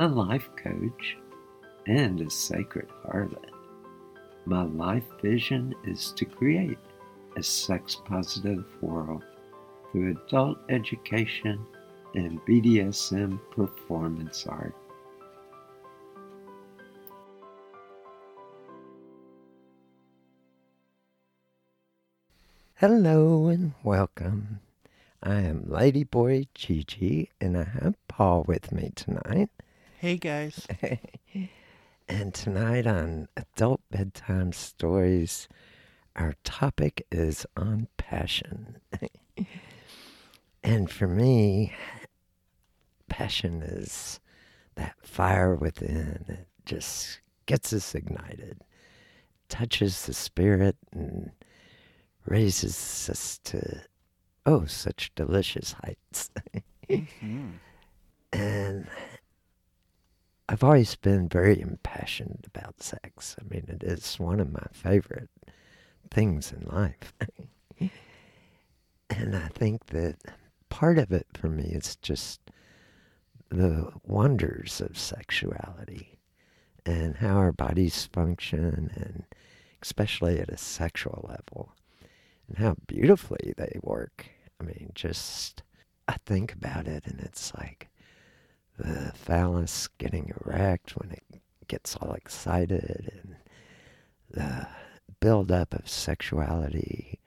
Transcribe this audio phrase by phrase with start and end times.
[0.00, 1.18] a life coach,
[1.86, 3.50] and a sacred harlot.
[4.46, 6.78] My life vision is to create
[7.36, 9.22] a sex positive world
[9.92, 11.66] through adult education
[12.14, 14.74] and BDSM performance art.
[22.76, 24.60] Hello and welcome.
[25.22, 29.50] I am Ladyboy Gigi and I have Paul with me tonight.
[30.00, 30.66] Hey guys.
[32.08, 35.46] and tonight on Adult Bedtime Stories,
[36.16, 38.78] our topic is on passion.
[40.64, 41.74] and for me,
[43.10, 44.20] passion is
[44.76, 46.24] that fire within.
[46.28, 48.64] It just gets us ignited,
[49.50, 51.30] touches the spirit, and
[52.24, 53.82] raises us to,
[54.46, 56.30] oh, such delicious heights.
[56.88, 57.48] mm-hmm.
[58.32, 58.86] And
[60.50, 63.36] I've always been very impassioned about sex.
[63.40, 65.30] I mean, it is one of my favorite
[66.10, 67.14] things in life.
[69.10, 70.16] and I think that
[70.68, 72.40] part of it for me is just
[73.48, 76.18] the wonders of sexuality
[76.84, 79.26] and how our bodies function, and
[79.82, 81.76] especially at a sexual level,
[82.48, 84.26] and how beautifully they work.
[84.60, 85.62] I mean, just
[86.08, 87.86] I think about it, and it's like
[88.80, 91.22] the phallus getting erect when it
[91.68, 93.36] gets all excited and
[94.30, 94.66] the
[95.20, 97.20] buildup of sexuality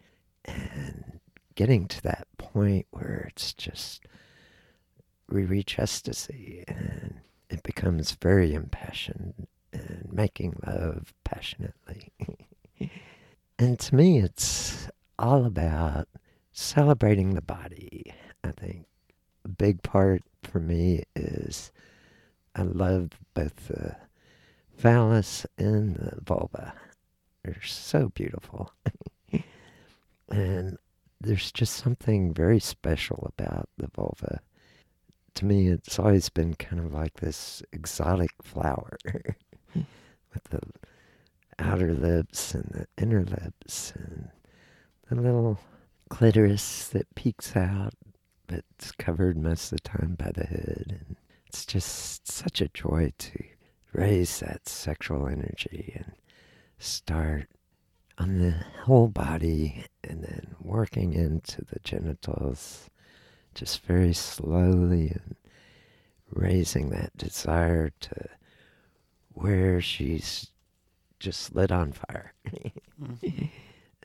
[0.46, 1.20] and
[1.56, 4.02] getting to that point where it's just
[5.30, 7.16] we reach ecstasy and
[7.50, 12.12] it becomes very impassioned and making love passionately.
[13.60, 14.88] and to me, it's
[15.18, 16.08] all about
[16.52, 18.86] celebrating the body, I think.
[19.46, 21.72] A big part for me is
[22.56, 23.96] I love both the
[24.78, 26.74] phallus and the vulva.
[27.44, 28.72] They're so beautiful.
[30.30, 30.78] and
[31.20, 34.42] there's just something very special about the vulva.
[35.36, 38.98] To me, it's always been kind of like this exotic flower
[39.76, 40.62] with the
[41.60, 44.30] outer lips and the inner lips and
[45.10, 45.60] the little
[46.10, 47.94] clitoris that peeks out
[48.50, 50.86] it's covered most of the time by the hood.
[50.90, 51.16] And
[51.48, 53.44] it's just such a joy to
[53.94, 56.14] raise that sexual energy and
[56.80, 57.48] start
[58.18, 62.90] on the whole body and then working into the genitals
[63.56, 65.36] just very slowly and
[66.32, 68.30] raising that desire to
[69.34, 70.52] where she's
[71.20, 72.34] just lit on fire.
[73.02, 73.46] mm-hmm.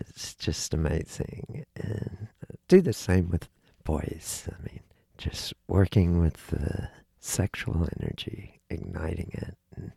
[0.00, 1.64] It's just amazing.
[1.74, 2.28] And
[2.68, 3.48] do the same with
[3.88, 4.46] boys.
[4.52, 4.80] I mean,
[5.16, 6.90] just working with the
[7.20, 9.92] sexual energy, igniting it, and,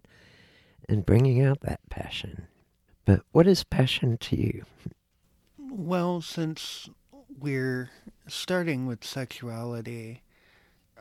[0.87, 2.47] and bringing out that passion.
[3.03, 4.63] But what is passion to you?
[5.59, 6.89] Well, since
[7.37, 7.89] we're
[8.27, 10.21] starting with sexuality,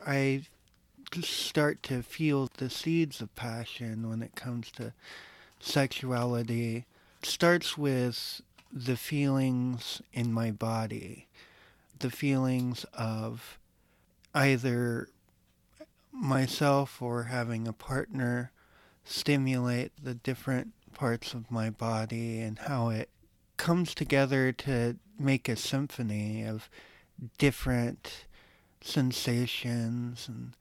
[0.05, 0.43] I
[1.21, 4.91] start to feel the seeds of passion when it comes to
[5.61, 6.85] sexuality.
[7.21, 11.27] It starts with the feelings in my body,
[12.01, 13.59] the feelings of
[14.33, 15.09] either
[16.11, 18.51] myself or having a partner
[19.03, 23.09] stimulate the different parts of my body and how it
[23.57, 26.69] comes together to make a symphony of
[27.37, 28.25] different
[28.81, 30.53] sensations and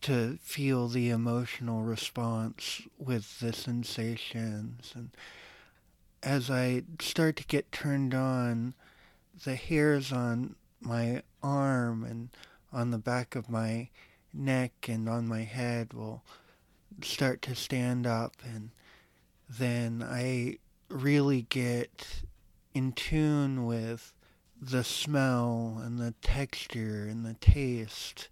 [0.00, 4.92] to feel the emotional response with the sensations.
[4.94, 5.10] And
[6.22, 8.74] as I start to get turned on
[9.44, 12.30] the hairs on my arm and
[12.72, 13.88] on the back of my
[14.32, 16.22] neck and on my head will
[17.02, 18.36] start to stand up.
[18.44, 18.70] And
[19.48, 22.22] then I really get
[22.74, 24.12] in tune with
[24.60, 28.28] the smell and the texture and the taste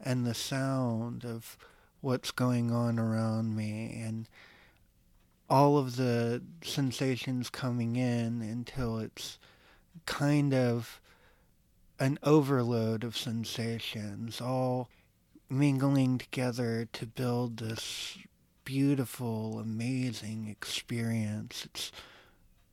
[0.00, 1.56] and the sound of
[2.00, 4.00] what's going on around me.
[4.04, 4.28] And
[5.48, 9.38] all of the sensations coming in until it's
[10.06, 11.00] kind of
[11.98, 14.88] an overload of sensations all
[15.48, 18.18] mingling together to build this
[18.64, 21.64] beautiful, amazing experience.
[21.66, 21.92] It's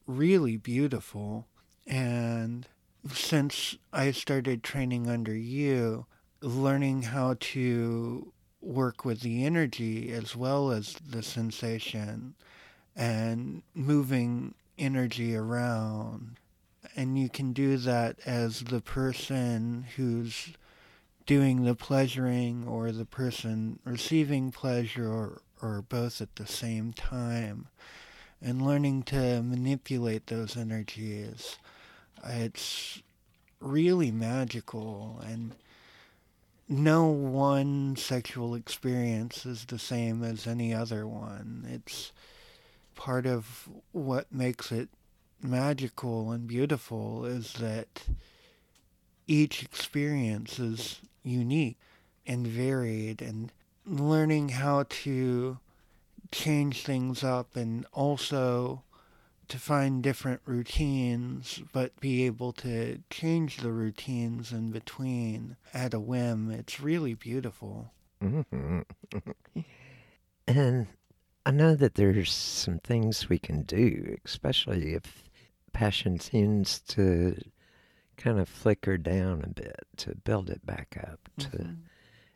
[0.08, 1.48] really beautiful.
[1.86, 2.68] And
[3.14, 6.06] since I started training under you,
[6.42, 8.32] learning how to
[8.62, 12.36] work with the energy as well as the sensation
[12.96, 16.38] and moving energy around.
[16.96, 20.50] And you can do that as the person who's
[21.26, 27.68] doing the pleasuring or the person receiving pleasure or, or both at the same time
[28.42, 31.58] and learning to manipulate those energies.
[32.26, 33.02] It's
[33.60, 35.54] really magical and
[36.68, 41.68] no one sexual experience is the same as any other one.
[41.70, 42.14] It's
[42.96, 44.90] part of what makes it
[45.44, 48.04] magical and beautiful is that
[49.28, 51.78] each experience is unique
[52.26, 53.52] and varied and
[53.86, 55.58] learning how to
[56.32, 58.84] change things up and also
[59.48, 66.00] to find different routines, but be able to change the routines in between at a
[66.00, 66.50] whim.
[66.50, 67.92] It's really beautiful.
[68.24, 68.80] Mm-hmm.
[70.48, 70.88] and
[71.46, 75.30] I know that there's some things we can do, especially if
[75.74, 77.36] passion seems to
[78.18, 81.58] kind of flicker down a bit, to build it back up, mm-hmm.
[81.58, 81.76] to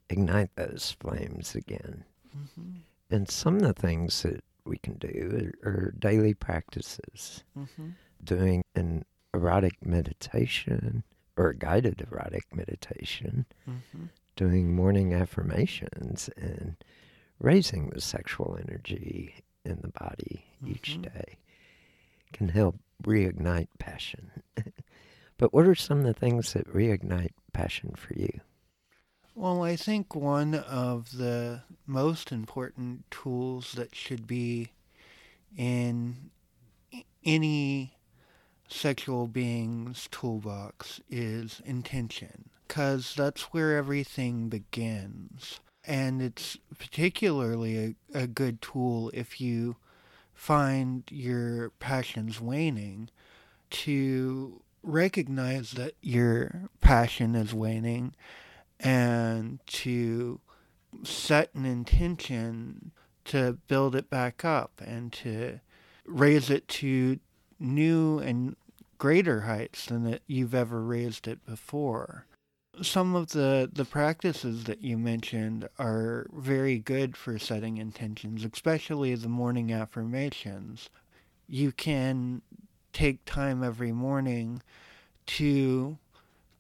[0.10, 2.04] ignite those flames again.
[2.36, 2.72] Mm-hmm.
[3.12, 7.44] And some of the things that we can do are, daily practices.
[7.58, 7.90] Mm-hmm.
[8.24, 11.04] Doing an erotic meditation
[11.38, 14.06] or a guided erotic meditation, mm-hmm.
[14.36, 16.76] doing morning affirmations and
[17.40, 21.02] raising the sexual energy in the body each mm-hmm.
[21.02, 21.38] day
[22.34, 24.32] can help reignite passion.
[25.38, 28.42] but what are some of the things that reignite passion for you?
[29.38, 34.72] Well, I think one of the most important tools that should be
[35.58, 36.32] in
[37.26, 37.96] any
[38.70, 45.60] sexual being's toolbox is intention, because that's where everything begins.
[45.84, 49.76] And it's particularly a, a good tool if you
[50.36, 53.10] find your passions waning
[53.72, 58.14] to recognize that your passion is waning
[58.80, 60.40] and to
[61.04, 62.92] set an intention
[63.24, 65.60] to build it back up and to
[66.06, 67.20] raise it to
[67.60, 68.56] new and
[68.98, 72.26] greater heights than that you've ever raised it before.
[72.82, 79.16] Some of the, the practices that you mentioned are very good for setting intentions, especially
[79.16, 80.90] the morning affirmations.
[81.48, 82.42] You can
[82.92, 84.62] take time every morning
[85.28, 85.98] to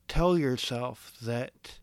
[0.07, 1.79] tell yourself that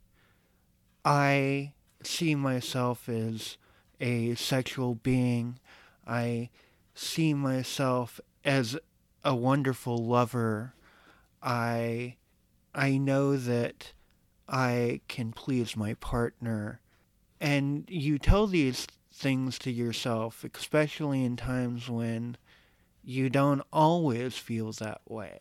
[1.04, 1.72] I
[2.02, 3.56] see myself as
[4.00, 5.58] a sexual being.
[6.06, 6.50] I
[6.94, 8.78] see myself as
[9.24, 10.74] a wonderful lover.
[11.42, 12.16] I
[12.74, 13.92] I know that
[14.48, 16.80] I can please my partner.
[17.40, 22.36] And you tell these things to yourself, especially in times when
[23.04, 25.38] you don't always feel that way.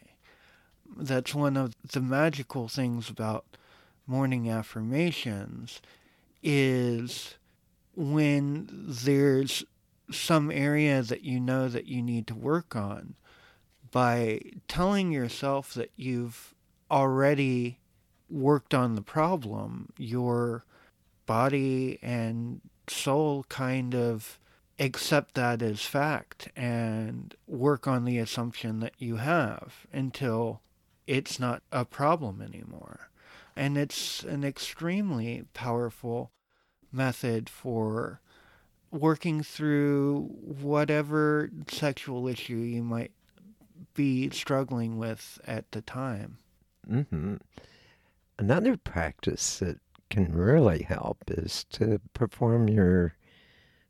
[0.98, 3.46] That's one of the magical things about
[4.08, 5.82] morning affirmations
[6.44, 7.36] is
[7.96, 9.64] when there's
[10.12, 13.16] some area that you know that you need to work on
[13.92, 16.54] by telling yourself that you've
[16.90, 17.80] already
[18.32, 20.64] worked on the problem, your
[21.26, 24.40] body and soul kind of
[24.80, 30.62] accept that as fact and work on the assumption that you have until
[31.06, 33.10] it's not a problem anymore.
[33.56, 36.32] And it's an extremely powerful
[36.92, 38.22] method for
[38.92, 43.12] working through whatever sexual issue you might
[43.94, 46.38] be struggling with at the time.
[46.90, 47.36] Mm-hmm.
[48.42, 49.78] Another practice that
[50.10, 53.16] can really help is to perform your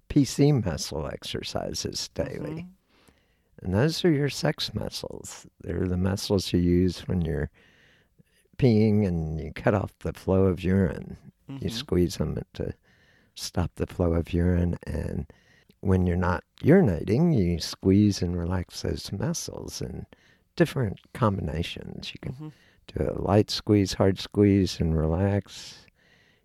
[0.10, 2.68] PC muscle exercises daily.
[2.68, 3.64] Mm-hmm.
[3.64, 5.48] And those are your sex muscles.
[5.62, 7.50] They're the muscles you use when you're
[8.58, 11.16] peeing and you cut off the flow of urine.
[11.50, 11.64] Mm-hmm.
[11.64, 12.74] You squeeze them to
[13.36, 14.78] stop the flow of urine.
[14.86, 15.32] And
[15.80, 20.08] when you're not urinating, you squeeze and relax those muscles in
[20.58, 22.12] different combinations.
[22.14, 22.50] You can mm-hmm.
[22.88, 25.86] Do a light squeeze, hard squeeze, and relax.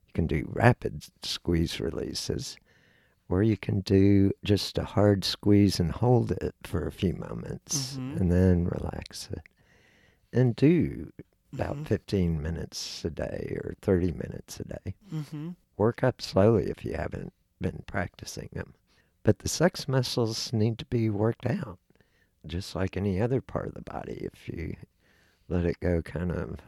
[0.06, 2.56] You can do rapid squeeze releases
[3.28, 7.94] or you can do just a hard squeeze and hold it for a few moments
[7.94, 8.18] mm-hmm.
[8.18, 9.42] and then relax it.
[10.32, 11.12] And do
[11.52, 11.84] about mm-hmm.
[11.84, 14.94] 15 minutes a day or 30 minutes a day.
[15.12, 15.50] Mm-hmm.
[15.76, 18.74] Work up slowly if you haven't been practicing them.
[19.22, 21.78] But the sex muscles need to be worked out,
[22.46, 24.28] just like any other part of the body.
[24.32, 24.76] If you
[25.48, 26.58] let it go kind of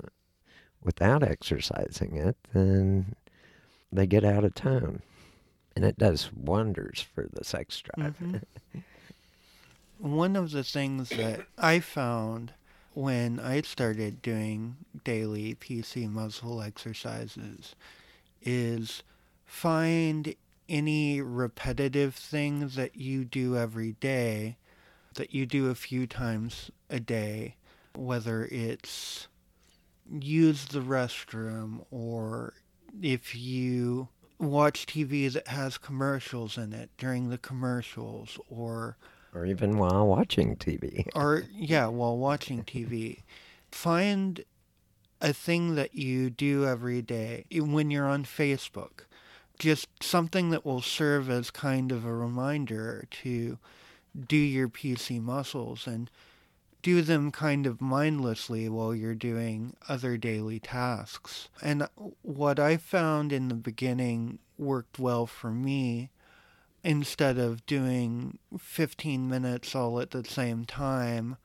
[0.82, 3.14] without exercising it, then
[3.92, 5.02] they get out of tone
[5.74, 8.16] and it does wonders for the sex drive.
[8.18, 8.78] Mm-hmm.
[9.98, 12.52] One of the things that I found
[12.94, 17.74] when I started doing daily PC muscle exercises
[18.42, 19.02] is
[19.44, 20.34] find
[20.68, 24.56] any repetitive things that you do every day
[25.14, 27.56] that you do a few times a day,
[27.98, 29.28] whether it's
[30.10, 32.54] use the restroom or
[33.02, 38.96] if you watch TV that has commercials in it during the commercials or
[39.34, 41.06] or even while watching TV.
[41.14, 43.22] or yeah, while watching TV.
[43.70, 44.42] Find
[45.20, 49.04] a thing that you do every day when you're on Facebook.
[49.58, 53.58] Just something that will serve as kind of a reminder to
[54.26, 56.10] do your PC muscles and
[56.88, 61.50] do them kind of mindlessly while you're doing other daily tasks.
[61.60, 61.86] And
[62.22, 66.08] what I found in the beginning worked well for me
[66.82, 71.36] instead of doing 15 minutes all at the same time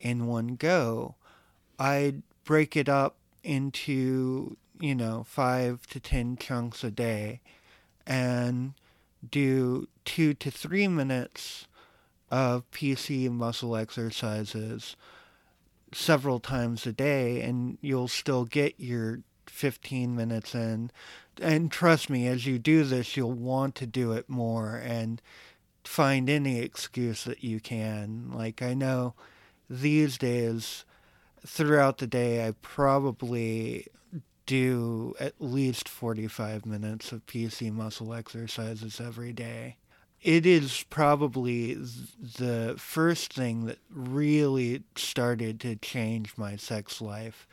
[0.00, 1.14] in one go,
[1.78, 7.42] I'd break it up into, you know, five to 10 chunks a day
[8.06, 8.72] and
[9.30, 11.66] do two to three minutes
[12.30, 14.96] of PC muscle exercises
[15.92, 20.90] several times a day, and you'll still get your 15 minutes in.
[21.40, 25.22] And trust me, as you do this, you'll want to do it more and
[25.84, 28.30] find any excuse that you can.
[28.32, 29.14] Like, I know
[29.70, 30.84] these days,
[31.46, 33.86] throughout the day, I probably
[34.46, 39.76] do at least 45 minutes of PC muscle exercises every day
[40.26, 47.46] it is probably the first thing that really started to change my sex life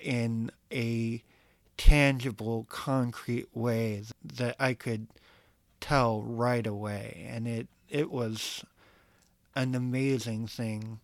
[0.00, 1.24] in a
[1.76, 5.08] tangible, concrete way that I could
[5.80, 7.26] tell right away.
[7.28, 8.64] And it, it was
[9.56, 11.00] an amazing thing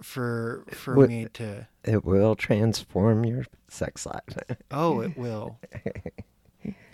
[0.00, 4.38] for for me to it will transform your sex life
[4.70, 5.58] oh it will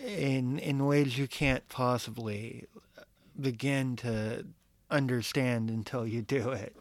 [0.04, 2.64] in in ways you can't possibly
[3.40, 4.46] begin to
[4.90, 6.76] understand until you do it.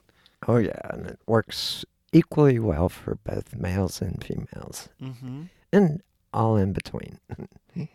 [0.48, 0.80] Oh, yeah.
[0.86, 5.44] And it works equally well for both males and females, mm-hmm.
[5.74, 6.02] and
[6.34, 7.20] all in between.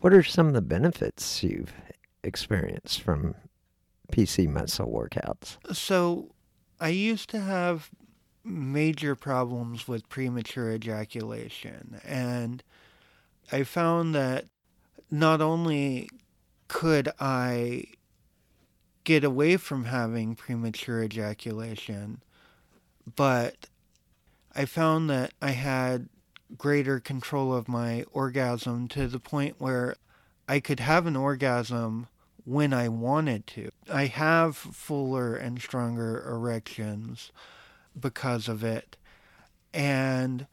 [0.00, 1.72] what are some of the benefits you've
[2.22, 3.34] experienced from
[4.12, 5.56] PC muscle workouts?
[5.74, 6.34] So,
[6.80, 7.90] I used to have
[8.44, 12.62] major problems with premature ejaculation, and
[13.52, 14.46] I found that
[15.10, 16.08] not only
[16.70, 17.82] could I
[19.02, 22.22] get away from having premature ejaculation,
[23.16, 23.66] but
[24.54, 26.08] I found that I had
[26.56, 29.96] greater control of my orgasm to the point where
[30.48, 32.06] I could have an orgasm
[32.44, 33.70] when I wanted to.
[33.92, 37.32] I have fuller and stronger erections
[37.98, 38.96] because of it.
[39.74, 40.46] And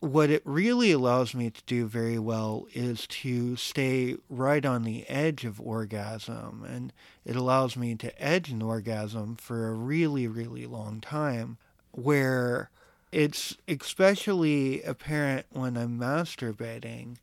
[0.00, 5.08] what it really allows me to do very well is to stay right on the
[5.08, 6.64] edge of orgasm.
[6.68, 6.92] And
[7.24, 11.58] it allows me to edge an orgasm for a really, really long time,
[11.90, 12.70] where
[13.10, 17.16] it's especially apparent when I'm masturbating.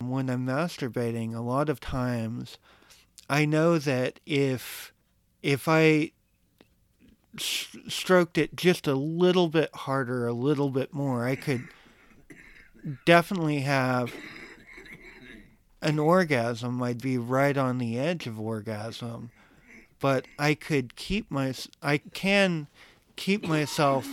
[0.00, 2.58] When I'm masturbating, a lot of times
[3.28, 4.92] I know that if
[5.42, 6.12] if I
[7.38, 11.66] stroked it just a little bit harder, a little bit more, I could
[13.04, 14.12] definitely have
[15.80, 16.82] an orgasm.
[16.82, 19.30] I'd be right on the edge of orgasm,
[20.00, 22.68] but I could keep my I can
[23.16, 24.08] keep myself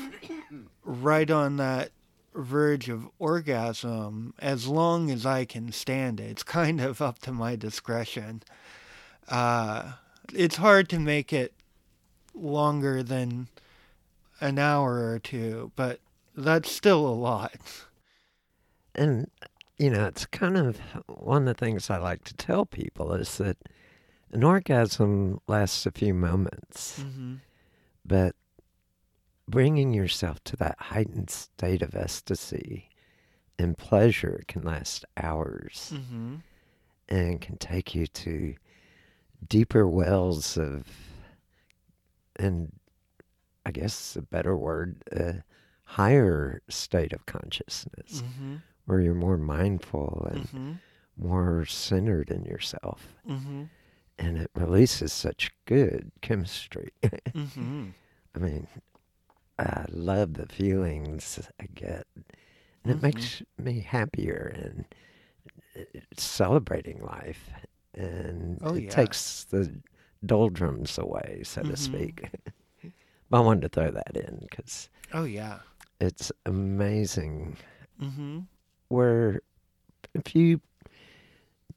[0.83, 1.91] right on that
[2.33, 6.31] verge of orgasm as long as I can stand it.
[6.31, 8.43] It's kind of up to my discretion.
[9.27, 9.93] Uh,
[10.33, 11.53] it's hard to make it
[12.33, 13.47] longer than
[14.41, 15.99] an hour or two, but
[16.35, 17.53] that's still a lot.
[18.95, 19.29] And,
[19.77, 23.37] you know, it's kind of one of the things I like to tell people is
[23.37, 23.57] that
[24.31, 27.35] an orgasm lasts a few moments, mm-hmm.
[28.05, 28.35] but
[29.47, 32.89] bringing yourself to that heightened state of ecstasy
[33.57, 36.35] and pleasure can last hours mm-hmm.
[37.09, 38.55] and can take you to
[39.47, 40.85] deeper wells of,
[42.35, 42.71] and
[43.65, 45.43] I guess a better word, a
[45.83, 48.57] higher state of consciousness mm-hmm.
[48.89, 50.71] Where you're more mindful and Mm-hmm.
[51.15, 53.13] more centered in yourself.
[53.29, 53.63] Mm-hmm.
[54.17, 56.89] And it releases such good chemistry.
[57.03, 57.89] Mm-hmm.
[58.35, 58.67] I mean,
[59.59, 62.07] I love the feelings I get.
[62.83, 63.01] And it Mhm.
[63.03, 64.85] makes me happier and
[66.17, 67.49] celebrating life.
[67.93, 68.89] And Oh, it yeah.
[68.89, 69.81] takes the
[70.25, 71.77] doldrums away, so to Mhm.
[71.77, 72.29] speak.
[73.29, 75.59] but I wanted to throw that in because Oh yeah.
[75.99, 77.57] it's amazing
[78.01, 78.39] Mm-hmm.
[78.89, 79.41] Where
[80.15, 80.59] a few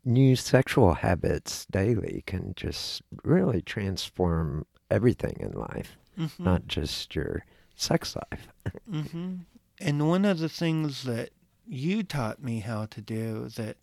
[0.04, 6.44] new sexual habits daily can just really transform everything in life, Mm-hmm.
[6.44, 8.48] not just your sex life.
[8.90, 9.34] Mm-hmm.
[9.80, 11.30] And one of the things that
[11.66, 13.76] you taught me how to do that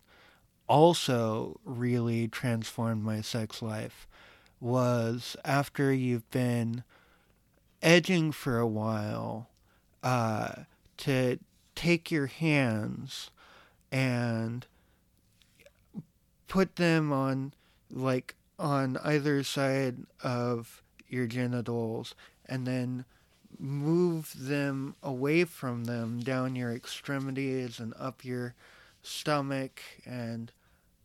[0.68, 4.06] also really transformed my sex life
[4.60, 6.84] was after you've been
[7.82, 9.48] edging for a while,
[10.02, 10.52] uh,
[10.98, 11.38] to
[11.80, 13.30] take your hands
[13.90, 14.66] and
[16.46, 17.54] put them on,
[17.90, 22.14] like, on either side of your genitals
[22.44, 23.04] and then
[23.58, 28.54] move them away from them down your extremities and up your
[29.02, 30.52] stomach and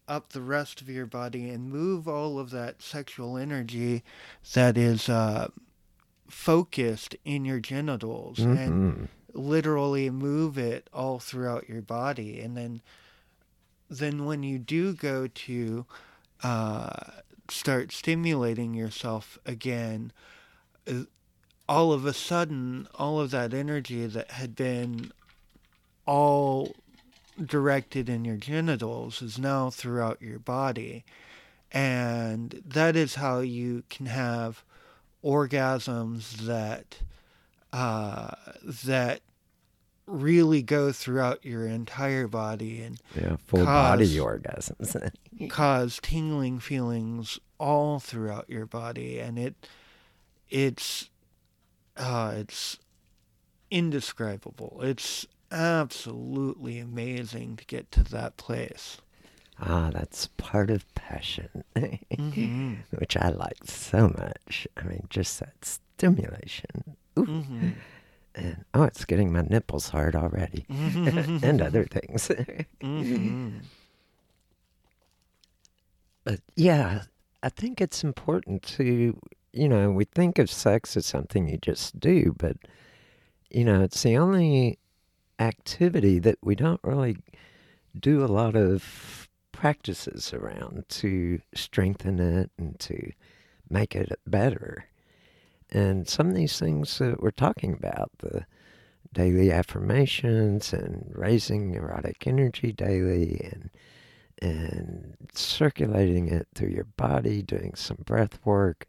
[0.08, 4.04] up the rest of your body and move all of that sexual energy
[4.54, 5.48] that is uh,
[6.28, 9.08] focused in your genitals and Mhm.
[9.36, 12.40] Literally move it all throughout your body.
[12.40, 12.82] And then
[13.90, 15.86] then when you do go to
[16.42, 16.90] uh,
[17.50, 20.12] start stimulating yourself again
[20.88, 21.04] uh,
[21.70, 25.12] all of a sudden all of that energy that had been
[26.06, 26.76] all
[27.44, 31.04] directed in your genitals is now throughout your body.
[31.72, 34.64] And that is how you can have
[35.24, 37.00] orgasms that
[37.74, 38.32] uh,
[38.86, 39.22] that
[40.08, 45.12] really go throughout your entire body and Yeah, full body Cause- orgasms.
[45.50, 49.56] cause tingling feelings all throughout your body and it
[50.50, 51.10] it's
[51.98, 52.78] uh it's
[53.72, 58.98] indescribable it's absolutely amazing to get to that place
[59.60, 62.78] ah, that's part of passion, Mhm.
[62.92, 64.68] which I like so much.
[64.76, 66.98] I mean, just that stimulation.
[67.18, 67.26] Ooh.
[67.26, 67.74] Mhm.
[68.38, 70.66] And oh, it's getting my nipples hard already,
[71.42, 72.28] and other things.
[72.82, 73.62] Mhm.
[76.26, 77.04] But yeah,
[77.44, 79.18] I think it's important to,
[79.54, 82.58] you know, we think of sex as something you just do, but,
[83.50, 84.80] you know, it's the only
[85.40, 87.18] activity that we don't really
[87.98, 93.12] do a lot of practices around to strengthen it and to
[93.70, 94.86] make it better.
[95.76, 98.46] And some of these things that we're talking about, the
[99.12, 103.70] daily affirmations and raising erotic energy daily and
[104.42, 108.88] and circulating it through your body, doing some breath work.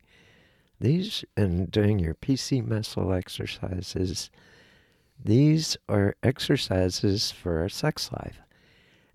[0.80, 4.30] These and doing your PC muscle exercises.
[5.22, 8.40] These are exercises for our sex life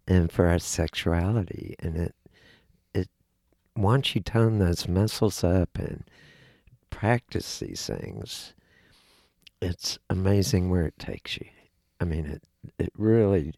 [0.05, 1.75] and for our sexuality.
[1.79, 2.15] And it
[2.93, 3.07] it
[3.77, 6.03] once you tone those muscles up and
[6.91, 8.53] practice these things,
[9.61, 11.47] it's amazing where it takes you.
[11.99, 12.43] I mean, it
[12.77, 13.53] it really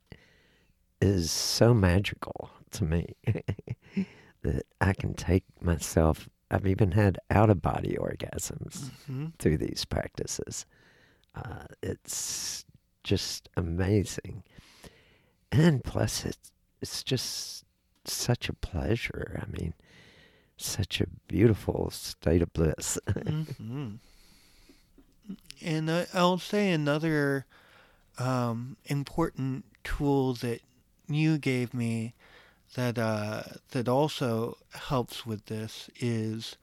[1.01, 3.15] is so magical to me
[4.41, 6.29] that I can take myself.
[6.49, 10.65] I've even had out of body orgasms hmm through these practices.
[11.35, 12.63] Uh, it's
[13.03, 14.43] just amazing,
[15.51, 17.63] and plus, it's it's just
[18.05, 19.41] such a pleasure.
[19.41, 19.73] I mean,
[20.57, 22.97] such a beautiful state of bliss.
[23.25, 23.99] hmm
[25.61, 27.45] And I, I'll say another
[28.17, 30.61] um, important tool that
[31.07, 32.13] you gave me
[32.75, 36.57] that uh, that also helps with this is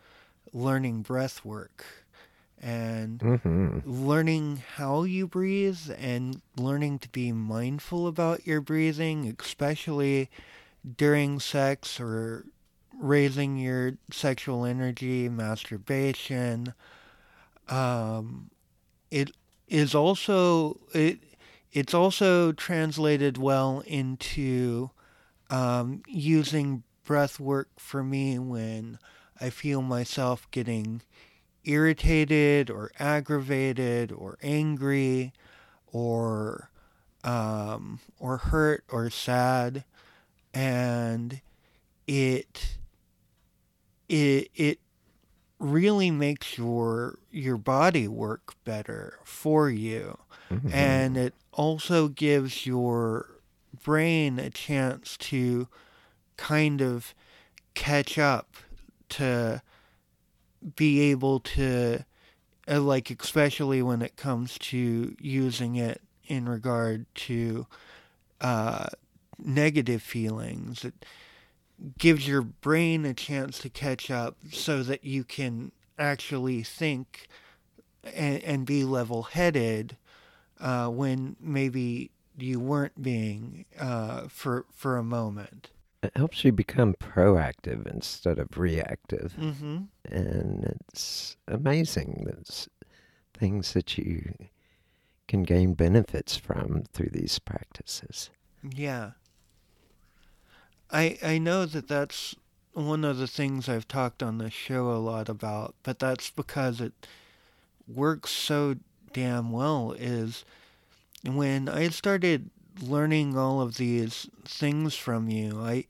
[0.53, 1.85] learning breath work
[2.61, 10.29] and hmm learning how you breathe and learning to be mindful about your breathing, especially
[10.96, 12.44] during sex or
[13.00, 16.74] raising your sexual energy, masturbation.
[17.68, 18.50] Um,
[19.10, 19.30] it
[19.68, 21.20] is also it
[21.72, 24.90] it's also translated well into
[25.48, 28.98] um, using breath work for me when
[29.40, 31.02] I feel myself getting
[31.64, 35.32] irritated or aggravated or angry
[35.92, 36.70] or
[37.24, 39.84] um, or hurt or sad
[40.52, 41.40] and
[42.06, 42.78] it
[44.11, 44.81] it it
[45.59, 50.18] really makes your your body work better for you.
[50.49, 53.27] Hmm and it also gives your
[53.85, 55.68] brain a chance to
[56.37, 57.14] kind of
[57.75, 58.57] catch up
[59.09, 59.62] to
[60.77, 62.05] be able to
[62.68, 67.66] uh, like especially when it comes to using it in regard to
[68.40, 68.87] uh,
[69.38, 70.94] negative feelings it
[71.99, 77.29] gives your brain a chance to catch up so that you can actually think
[78.05, 79.97] and, and be level headed
[80.61, 85.71] uh, when maybe you weren't being uh, for for a moment.
[86.03, 89.35] It helps you become proactive instead of reactive.
[89.38, 89.79] Mm-hmm.
[90.07, 92.25] And it's amazing.
[92.25, 92.69] There's
[93.35, 94.35] things that you
[95.29, 98.31] can gain benefits from through these practices.
[98.75, 99.12] Yeah.
[100.92, 102.35] I I know that that's
[102.72, 106.81] one of the things I've talked on the show a lot about, but that's because
[106.81, 106.92] it
[107.88, 108.76] works so
[109.12, 110.44] damn well is
[111.24, 112.50] when I started
[112.81, 115.87] learning all of these things from you, I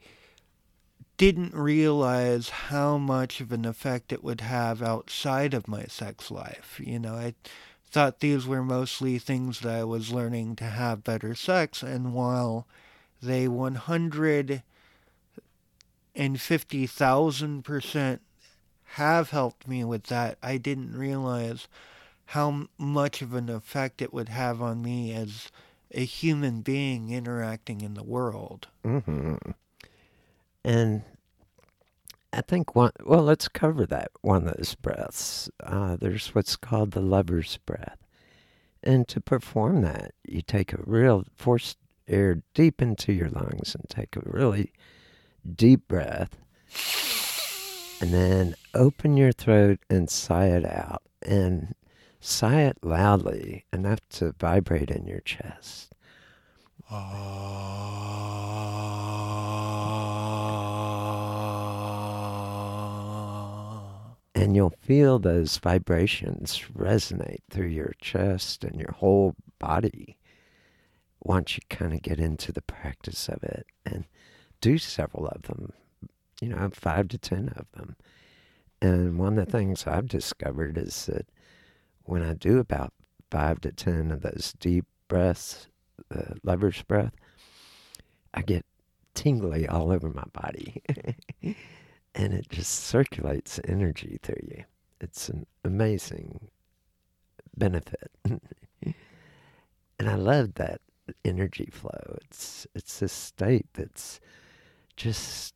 [1.16, 6.80] didn't realize how much of an effect it would have outside of my sex life.
[6.82, 7.34] You know, I
[7.90, 12.66] thought these were mostly things that I was learning to have better sex, and while
[13.22, 13.46] they
[16.14, 18.20] 150,000%
[18.94, 21.68] have helped me with that, I didn't realize
[22.26, 25.50] how much of an effect it would have on me as
[25.92, 28.68] a human being interacting in the world.
[28.84, 29.34] hmm
[30.64, 31.02] And
[32.32, 35.50] I think one, well, let's cover that one of those breaths.
[35.62, 37.98] Uh, there's what's called the lover's breath.
[38.82, 43.88] And to perform that, you take a real, force air deep into your lungs and
[43.88, 44.72] take a really
[45.56, 46.36] deep breath.
[48.00, 51.02] And then open your throat and sigh it out.
[51.22, 51.74] And
[52.20, 55.94] sigh it loudly, enough to vibrate in your chest.
[64.34, 70.16] And you'll feel those vibrations resonate through your chest and your whole body
[71.22, 74.06] once you kind of get into the practice of it and
[74.60, 75.72] do several of them,
[76.40, 77.96] you know, five to ten of them.
[78.82, 81.26] And one of the things I've discovered is that
[82.04, 82.92] when I do about
[83.30, 85.68] five to ten of those deep breaths,
[86.08, 87.12] the lover's breath,
[88.32, 88.64] I get
[89.14, 90.82] tingly all over my body.
[92.14, 94.64] and it just circulates energy through you.
[95.00, 96.48] It's an amazing
[97.56, 98.10] benefit.
[98.24, 98.94] and
[100.00, 100.80] I love that
[101.24, 102.18] energy flow.
[102.24, 104.20] It's it's this state that's
[105.00, 105.54] just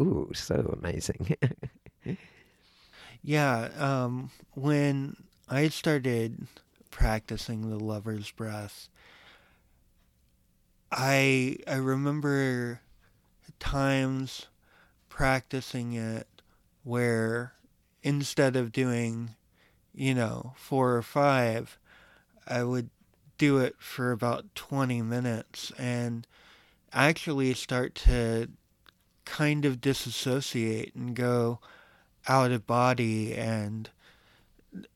[0.00, 1.36] ooh, so amazing.
[3.22, 5.16] Yeah, um, when
[5.48, 6.46] I started
[6.90, 8.88] practicing the lover's breath,
[10.90, 12.80] I I remember
[13.60, 14.46] times
[15.08, 16.28] practicing it
[16.84, 17.54] where
[18.02, 19.34] instead of doing,
[19.94, 21.78] you know, four or five,
[22.46, 22.90] I would
[23.38, 26.26] do it for about 20 minutes and
[26.92, 28.48] actually start to
[29.24, 31.58] kind of disassociate and go
[32.26, 33.90] out of body and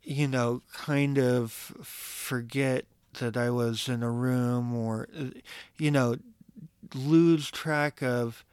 [0.03, 2.85] you know kind of forget
[3.19, 5.09] that I was in a room or
[5.77, 6.17] you know
[6.95, 8.45] lose track of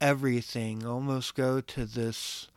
[0.00, 2.48] everything almost go to this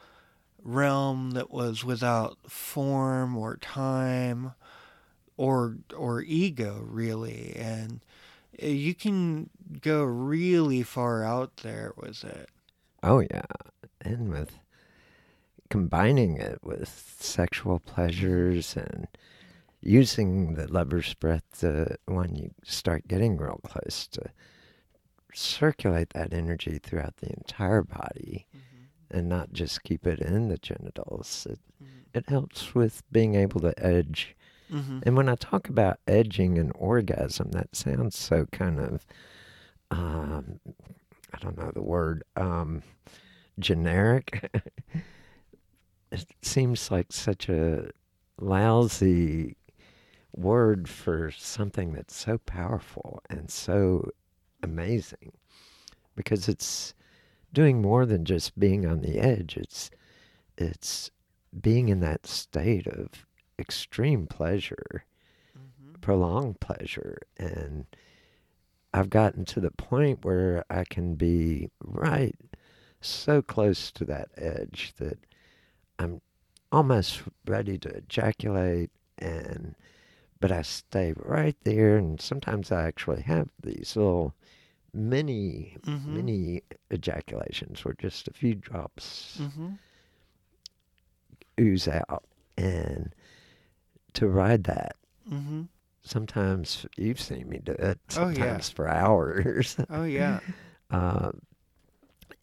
[0.63, 4.53] realm that was without form or time
[5.37, 7.55] or or ego really.
[7.55, 7.99] And
[8.59, 9.49] you can
[9.81, 12.49] go really far out there with it
[13.01, 13.45] oh yeah
[14.01, 14.59] and with
[15.69, 19.07] combining it with sexual pleasures and
[19.81, 24.21] using the lover's breath to, when you start getting real close to
[25.33, 29.17] circulate that energy throughout the entire body mm-hmm.
[29.17, 31.47] and not just keep it in the genitals.
[31.49, 32.17] It, mm-hmm.
[32.17, 34.35] it helps with being able to edge.
[34.73, 34.99] Mm-hmm.
[35.03, 39.05] And when I talk about edging and orgasm, that sounds so kind of,
[39.91, 40.59] um,
[41.33, 42.81] I don't know the word, um,
[43.59, 44.49] generic.
[46.11, 47.89] it seems like such a
[48.39, 49.57] lousy
[50.35, 54.09] word for something that's so powerful and so
[54.63, 55.31] amazing
[56.15, 56.93] because it's
[57.53, 59.91] doing more than just being on the edge it's
[60.57, 61.11] it's
[61.61, 63.27] being in that state of
[63.59, 65.05] extreme pleasure
[65.57, 65.99] mm-hmm.
[66.01, 67.85] prolonged pleasure and
[68.93, 72.35] I've gotten to the point where I can be right
[73.01, 75.17] so close to that edge that
[75.99, 76.21] I'm
[76.71, 79.75] almost ready to ejaculate and
[80.39, 84.33] but I stay right there and sometimes I actually have these little
[84.93, 86.15] mini mm-hmm.
[86.15, 86.61] mini
[86.91, 89.69] ejaculations where just a few drops mm-hmm.
[91.59, 92.25] ooze out
[92.57, 93.13] and
[94.13, 94.95] to ride that
[95.31, 95.63] mm-hmm.
[96.01, 98.57] sometimes you've seen me do it sometimes oh, yeah.
[98.59, 100.39] for hours oh yeah
[100.91, 101.31] uh,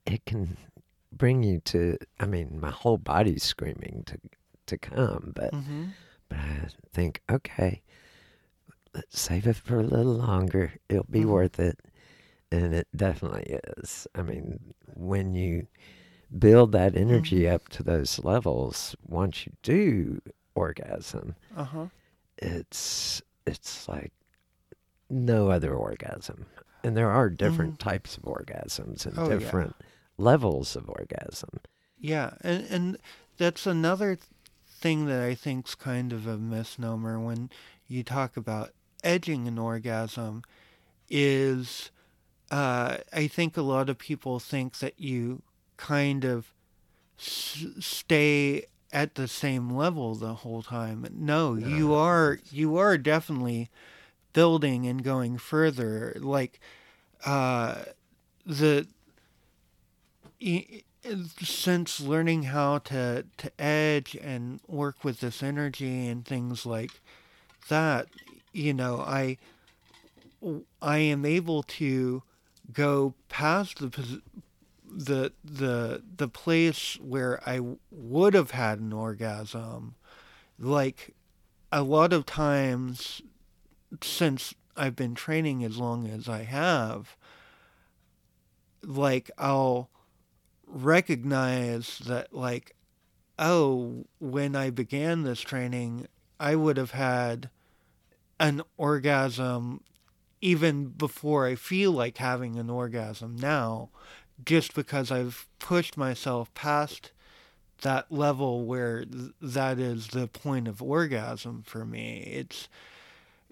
[0.07, 0.57] it can
[1.13, 4.19] bring you to i mean my whole body's screaming to
[4.67, 5.87] to come but mm-hmm.
[6.29, 7.83] but i think okay
[8.95, 11.31] let's save it for a little longer it'll be mm-hmm.
[11.31, 11.79] worth it
[12.53, 14.07] and it definitely is.
[14.15, 15.67] I mean, when you
[16.37, 17.55] build that energy mm-hmm.
[17.55, 20.21] up to those levels, once you do
[20.55, 21.87] orgasm, uh-huh.
[22.39, 24.13] it's it's like
[25.09, 26.47] no other orgasm.
[26.83, 27.89] And there are different mm-hmm.
[27.89, 29.87] types of orgasms and oh, different yeah.
[30.17, 31.61] levels of orgasm.
[31.99, 32.99] Yeah, and and
[33.37, 34.19] that's another
[34.67, 37.51] thing that I think's kind of a misnomer when
[37.87, 38.71] you talk about
[39.05, 40.43] edging an orgasm
[41.11, 41.91] is
[42.51, 45.43] uh, I think a lot of people think that you
[45.77, 46.53] kind of
[47.19, 51.07] s- stay at the same level the whole time.
[51.13, 53.71] No, no, you are you are definitely
[54.33, 56.17] building and going further.
[56.19, 56.61] Like
[57.25, 57.85] uh,
[58.47, 58.87] the
[61.43, 67.01] since learning how to to edge and work with this energy and things like
[67.69, 68.09] that,
[68.53, 69.37] you know, I
[70.81, 72.23] I am able to
[72.73, 74.23] go past the
[74.91, 79.95] the the the place where I would have had an orgasm,
[80.59, 81.15] like
[81.73, 83.23] a lot of times
[84.03, 87.17] since I've been training as long as I have,
[88.83, 89.91] like I'll
[90.67, 92.77] recognize that like
[93.39, 96.07] oh when I began this training
[96.39, 97.51] I would have had
[98.39, 99.83] an orgasm
[100.41, 103.91] even before I feel like having an orgasm now,
[104.45, 107.13] just because I've pushed myself past
[107.83, 112.23] that level where th- that is the point of orgasm for me.
[112.33, 112.69] It's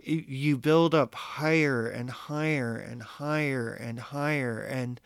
[0.03, 5.01] you build up higher and higher and higher and higher and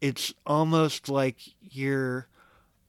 [0.00, 2.28] it's almost like you're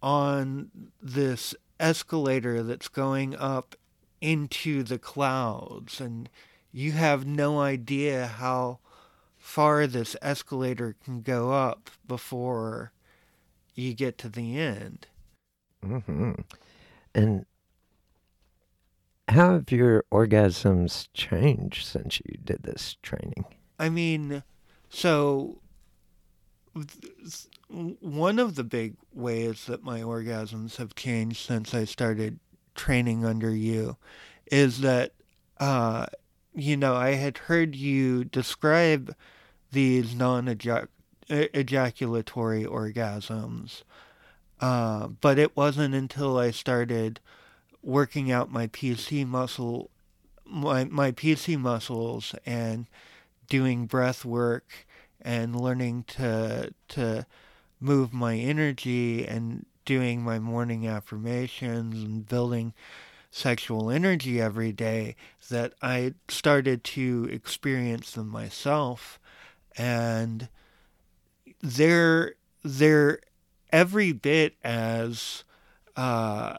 [0.03, 0.69] on
[1.01, 3.75] this escalator that's going up
[4.19, 6.29] into the clouds and
[6.71, 8.79] you have no idea how
[9.51, 12.93] far this escalator can go up before
[13.75, 15.07] you get to the end.
[15.85, 16.31] Mm-hmm.
[17.13, 17.45] And
[19.27, 23.43] how have your orgasms changed since you did this training?
[23.77, 24.41] I mean,
[24.87, 25.59] so
[27.67, 32.39] one of the big ways that my orgasms have changed since I started
[32.73, 33.97] training under you
[34.49, 35.11] is that
[35.59, 36.05] uh,
[36.55, 39.13] you know, I had heard you describe
[39.71, 43.83] these non ejaculatory orgasms,
[44.59, 47.19] uh, but it wasn't until I started
[47.81, 49.89] working out my PC muscle,
[50.45, 52.87] my, my PC muscles, and
[53.49, 54.85] doing breath work
[55.21, 57.25] and learning to to
[57.79, 62.73] move my energy and doing my morning affirmations and building
[63.31, 65.15] sexual energy every day
[65.49, 69.19] that I started to experience them myself
[69.77, 70.49] and
[71.61, 73.19] they're they're
[73.71, 75.43] every bit as
[75.95, 76.57] uh,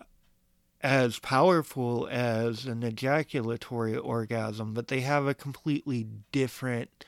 [0.80, 7.04] as powerful as an ejaculatory orgasm, but they have a completely different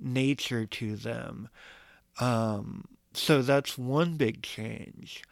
[0.00, 1.48] nature to them.
[2.20, 5.22] Um, so that's one big change.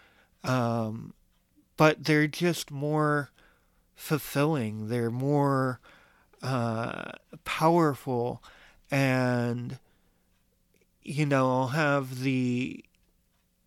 [0.44, 1.14] Um,
[1.76, 3.30] but they're just more
[3.94, 4.88] fulfilling.
[4.88, 5.80] They're more
[6.42, 7.12] uh,
[7.44, 8.42] powerful,
[8.90, 9.78] and
[11.02, 12.84] you know, I'll have the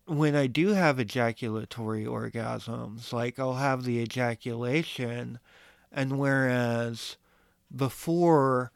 [0.06, 5.40] when I do have ejaculatory orgasms, like I'll have the ejaculation,
[5.90, 7.16] and whereas
[7.74, 8.70] before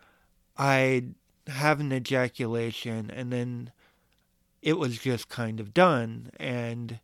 [0.59, 1.15] I'd
[1.47, 3.73] have an ejaculation and then
[4.63, 7.01] it was just kind of done and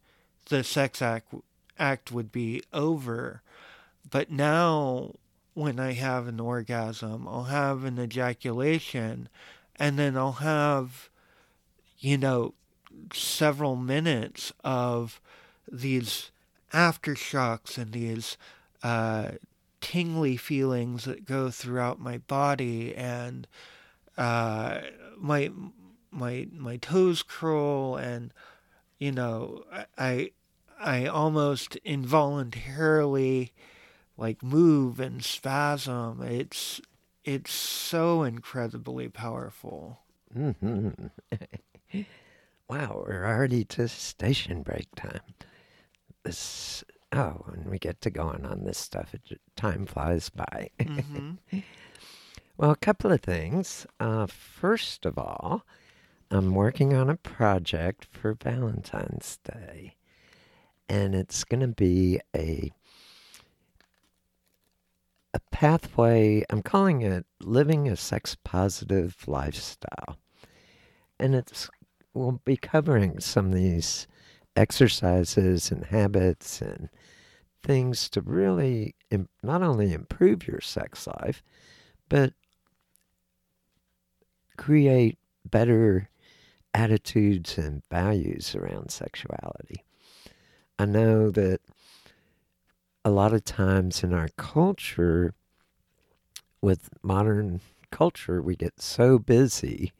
[0.47, 1.35] the sex act
[1.79, 3.43] act would be over.
[4.09, 5.15] But now
[5.55, 9.29] when I have an orgasm, I'll have an ejaculation
[9.77, 11.11] and then I'll have
[11.99, 12.55] you know
[13.13, 15.21] several minutes of
[15.71, 16.31] these
[16.73, 18.37] aftershocks and these
[18.83, 19.31] uh,
[19.81, 23.47] tingly feelings that go throughout my body and
[24.19, 24.81] uh,
[25.17, 25.51] my
[26.11, 28.33] my my toes curl and
[28.99, 29.65] you know
[29.99, 30.31] I
[30.79, 33.53] I almost involuntarily
[34.17, 36.23] like move and spasm.
[36.23, 36.81] It's
[37.25, 40.01] it's so incredibly powerful.
[40.37, 41.07] Mm-hmm.
[42.69, 45.21] wow, we're already to station break time.
[46.25, 50.71] This oh, when we get to going on this stuff, it, time flies by.
[50.79, 51.59] Mm-hmm.
[52.57, 53.87] well, a couple of things.
[54.01, 55.65] Uh, first of all,
[56.31, 59.95] I'm working on a project for Valentine's Day,
[60.89, 62.73] and it's going to be a
[65.35, 66.45] a pathway.
[66.49, 70.17] I'm calling it living a sex positive lifestyle,
[71.19, 71.69] and it's
[72.15, 74.07] we'll be covering some of these
[74.57, 76.89] exercises and habits and
[77.63, 81.43] things to really Im- not only improve your sex life,
[82.09, 82.33] but
[84.57, 86.09] create better
[86.73, 89.85] attitudes and values around sexuality.
[90.79, 91.61] I know that
[93.05, 95.35] a lot of times in our culture,
[96.61, 99.93] with modern culture, we get so busy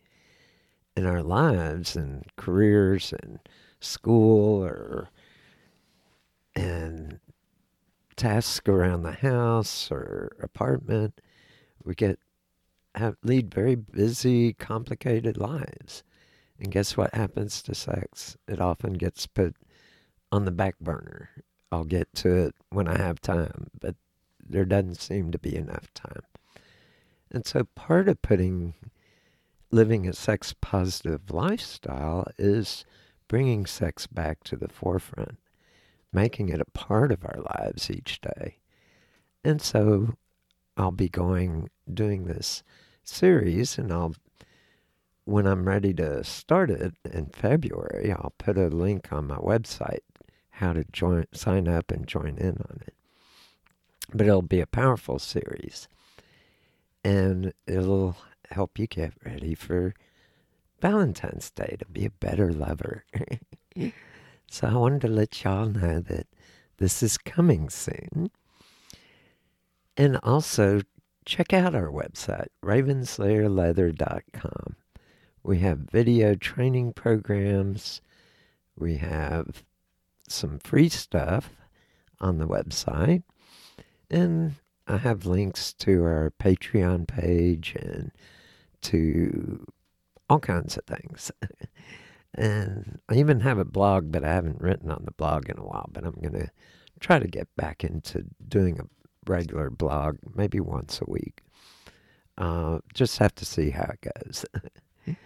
[0.97, 3.39] in our lives and careers and
[3.81, 5.11] school or
[6.55, 7.21] and
[8.17, 11.21] tasks around the house or apartment
[11.85, 12.19] we get
[12.95, 16.03] have lead very busy complicated lives.
[16.59, 18.39] And guess what happens to sex?
[18.49, 19.55] It often gets put
[20.33, 21.31] on the back burner.
[21.71, 23.97] I'll get to it when i have time but
[24.49, 26.23] there doesn't seem to be enough time.
[27.31, 28.75] And so part of putting
[29.71, 32.85] living a sex positive lifestyle is
[33.29, 35.39] bringing sex back to the forefront,
[36.13, 38.59] making it a part of our lives each day.
[39.45, 40.15] And so
[40.77, 42.63] I'll be going, doing this
[43.03, 44.15] series, and I'll,
[45.25, 50.01] when I'm ready to start it in February, I'll put a link on my website
[50.51, 52.95] how to join, sign up and join in on it.
[54.15, 55.89] But it'll be a powerful series.
[57.05, 58.17] And it'll
[58.51, 59.95] help you get ready for
[60.81, 63.05] Valentine's Day to be a better lover.
[64.51, 66.27] so I wanted to let y'all know that
[66.79, 68.31] this is coming soon.
[69.97, 70.83] And also
[71.25, 74.77] check out our website, ravenslayerleather.com.
[75.43, 78.03] We have video training programs.
[78.77, 79.65] We have
[80.29, 81.51] some free stuff
[82.21, 83.23] on the website.
[84.11, 84.55] And
[84.87, 88.13] I have links to our Patreon page and
[88.83, 89.67] to
[90.31, 91.33] all kinds of things.
[92.35, 95.65] and I even have a blog, but I haven't written on the blog in a
[95.65, 95.89] while.
[95.93, 96.51] But I'm going to
[97.01, 98.85] try to get back into doing a
[99.29, 101.43] regular blog, maybe once a week.
[102.39, 104.45] Uh, just have to see how it goes.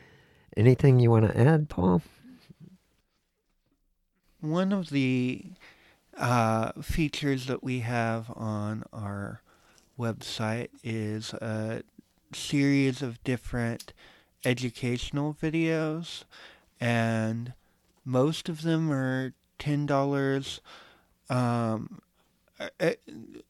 [0.56, 2.02] Anything you want to add, Paul?
[4.40, 5.44] One of the
[6.16, 9.42] uh, features that we have on our
[10.00, 11.82] website is a
[12.32, 13.92] series of different
[14.44, 16.24] educational videos,
[16.80, 17.52] and
[18.04, 20.60] most of them are ten dollars.
[21.28, 22.00] Um,
[22.78, 22.96] I,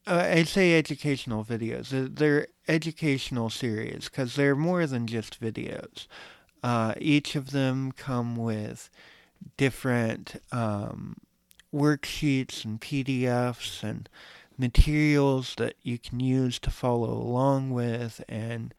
[0.07, 2.15] I say educational videos.
[2.15, 6.07] They're educational series because they're more than just videos.
[6.63, 8.89] Uh, each of them come with
[9.57, 11.17] different um,
[11.73, 14.07] worksheets and PDFs, and
[14.57, 18.73] materials that you can use to follow along with and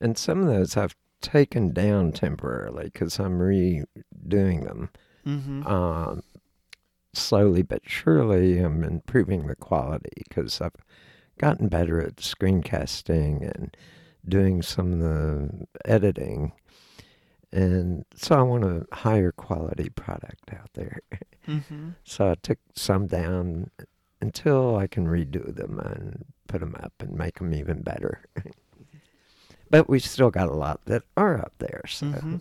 [0.00, 4.90] and some of those I've taken down temporarily because I'm redoing them.
[5.26, 5.66] mm-hmm.
[5.66, 6.22] Um,
[7.14, 10.76] slowly but surely, I'm improving the quality because I've
[11.38, 13.76] gotten better at screencasting and
[14.28, 16.52] doing some of the editing.
[17.50, 21.00] And so I want a higher quality product out there.
[21.46, 21.90] Mm-hmm.
[22.04, 23.70] So I took some down
[24.20, 28.22] until I can redo them and put them up and make them even better.
[29.70, 31.82] but we still got a lot that are up there.
[31.86, 32.40] So Mhm.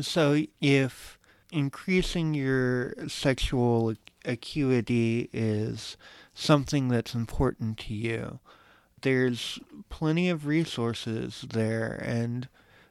[0.00, 1.18] So if
[1.50, 5.96] increasing your sexual acuity is
[6.34, 8.38] something that's important to you,
[9.02, 9.58] there's
[9.90, 12.48] plenty of resources there, and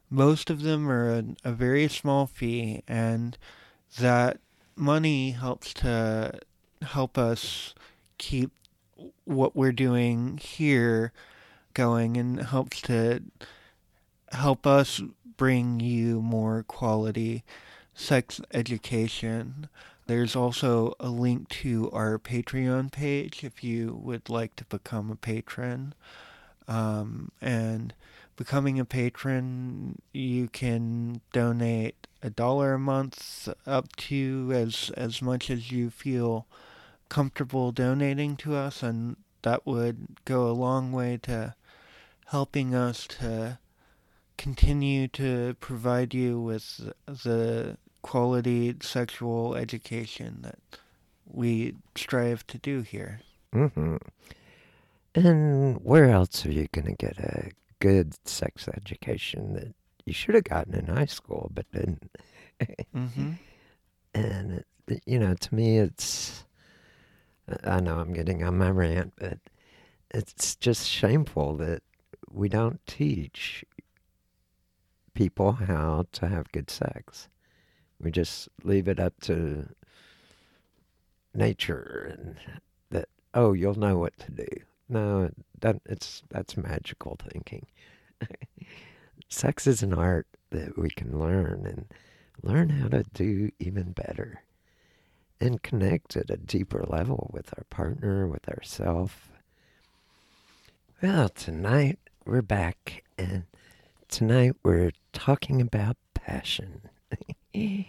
[0.09, 3.37] most of them are a, a very small fee, and
[3.97, 4.39] that
[4.75, 6.39] money helps to
[6.81, 7.73] help us
[8.17, 8.51] keep
[9.25, 11.11] what we're doing here
[11.73, 13.21] going and helps to
[14.31, 15.01] help us
[15.37, 17.43] bring you more quality
[17.93, 19.67] sex education.
[20.07, 25.15] There's also a link to our Patreon page if you would like to become a
[25.15, 25.93] patron.
[26.67, 27.93] Um, and
[28.35, 35.49] becoming a patron, you can donate a dollar a month up to as as much
[35.49, 36.45] as you feel
[37.11, 41.53] comfortable donating to us, and that would go a long way to
[42.27, 43.59] helping us to
[44.37, 50.57] continue to provide you with the quality sexual education that
[51.25, 53.19] we strive to do here.
[53.51, 53.97] hmm
[55.13, 59.73] And where else are you going to get a good sex education that
[60.05, 62.09] you should have gotten in high school but didn't?
[62.95, 63.31] Mm-hmm.
[64.13, 64.65] And,
[65.05, 66.43] you know, to me, it's,
[67.63, 69.39] I know I'm getting on my rant, but
[70.09, 71.83] it's just shameful that
[72.29, 73.63] we don't teach
[75.13, 77.29] people how to have good sex.
[77.99, 79.69] We just leave it up to
[81.33, 82.35] nature and
[82.89, 84.47] that, oh, you'll know what to do.
[84.89, 85.29] No,
[85.59, 87.67] that it's that's magical thinking.
[89.29, 91.85] Sex is an art that we can learn and
[92.43, 94.41] learn how to do even better
[95.41, 99.31] and connect at a deeper level with our partner, with ourself.
[101.01, 103.45] Well, tonight we're back and
[104.07, 106.89] tonight we're talking about passion.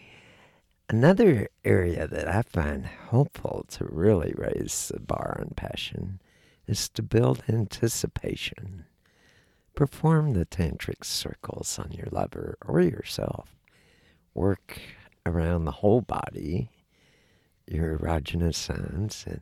[0.88, 6.20] Another area that I find helpful to really raise the bar on passion
[6.66, 8.86] is to build anticipation.
[9.74, 13.55] Perform the tantric circles on your lover or yourself.
[14.32, 14.80] Work
[15.26, 16.70] around the whole body,
[17.72, 19.40] your erogenous zones, and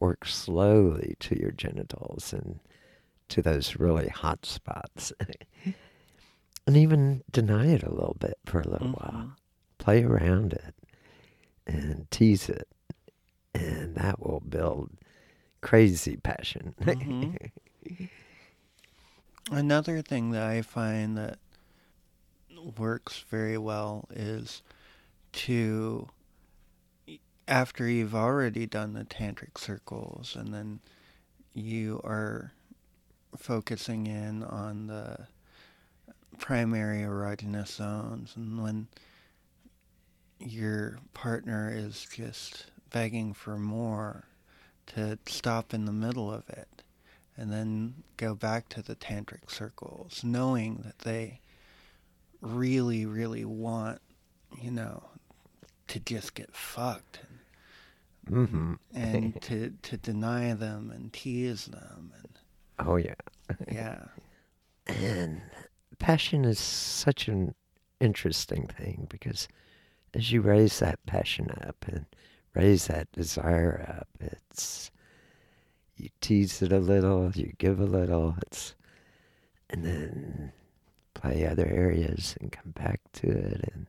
[0.00, 2.58] work slowly to your genitals and
[3.28, 5.12] to those really hot spots.
[6.66, 9.32] and even deny it a little bit for a little while.
[9.78, 10.74] Play around it
[11.66, 12.68] and tease it.
[13.54, 14.90] And that will build
[15.60, 16.74] crazy passion.
[16.80, 17.50] Mhm.
[19.50, 21.38] Another thing that I find that
[22.78, 24.62] works very well is
[25.32, 26.08] to
[27.48, 30.80] after you've already done the tantric circles and then
[31.54, 32.52] you are
[33.36, 35.26] focusing in on the
[36.38, 38.86] primary erogenous zones and when
[40.38, 44.24] your partner is just begging for more
[44.86, 46.82] to stop in the middle of it
[47.36, 51.40] and then go back to the tantric circles knowing that they
[52.40, 54.00] really really want
[54.60, 55.02] you know
[55.86, 57.20] to just get fucked
[58.28, 62.38] hmm and to to deny them and tease them and
[62.78, 63.14] Oh, yeah.
[63.70, 64.04] yeah
[64.86, 65.42] And
[65.98, 67.54] passion is such an
[68.00, 69.48] interesting thing because
[70.14, 72.06] as you raise that passion up and
[72.54, 74.90] raise that desire up, it's
[75.96, 78.74] you tease it a little, you give a little, it's
[79.70, 80.52] and then
[81.14, 83.86] play other areas and come back to it and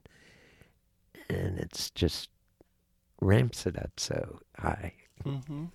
[1.29, 2.29] and it's just
[3.23, 4.93] ramps it up so high.
[5.23, 5.65] hmm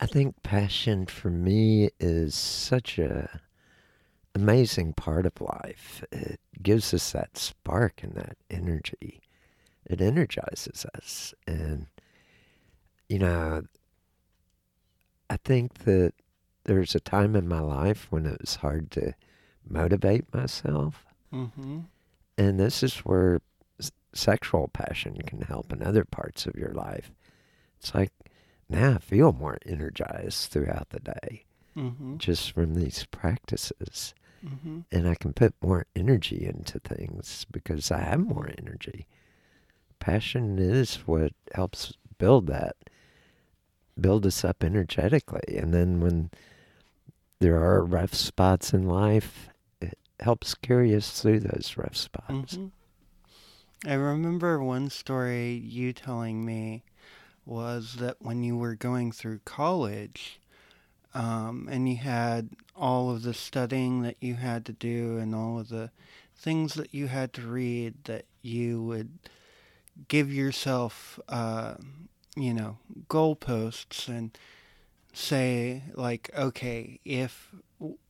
[0.00, 3.40] I think passion for me is such a
[4.34, 6.04] amazing part of life.
[6.10, 9.20] It gives us that spark and that energy.
[9.86, 11.32] It energizes us.
[11.46, 11.86] And,
[13.08, 13.62] you know,
[15.30, 16.12] I think that
[16.64, 19.14] there's a time in my life when it was hard to
[19.68, 21.06] motivate myself.
[21.30, 21.80] hmm
[22.36, 23.40] And this is where
[24.14, 27.10] sexual passion can help in other parts of your life.
[27.78, 28.12] It's like
[28.68, 31.44] now I feel more energized throughout the day
[31.76, 32.18] Mm-hmm.
[32.18, 34.14] just from these practices.
[34.46, 34.80] Mm-hmm.
[34.92, 39.08] And I can put more energy into things because I have more energy.
[39.98, 42.76] Passion is what helps build that,
[44.00, 45.56] build us up energetically.
[45.58, 46.30] And then when
[47.40, 49.48] there are rough spots in life,
[49.80, 52.54] it helps carry us through those rough spots.
[52.54, 52.66] hmm
[53.86, 56.84] I remember one story you telling me
[57.44, 60.40] was that when you were going through college,
[61.12, 65.58] um, and you had all of the studying that you had to do and all
[65.58, 65.90] of the
[66.34, 69.10] things that you had to read, that you would
[70.08, 71.74] give yourself, uh,
[72.36, 72.78] you know,
[73.08, 74.36] goalposts and
[75.12, 77.54] say, like, okay, if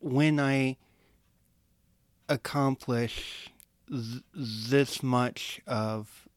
[0.01, 0.77] when I
[2.29, 3.51] accomplish
[3.95, 6.29] th- this much of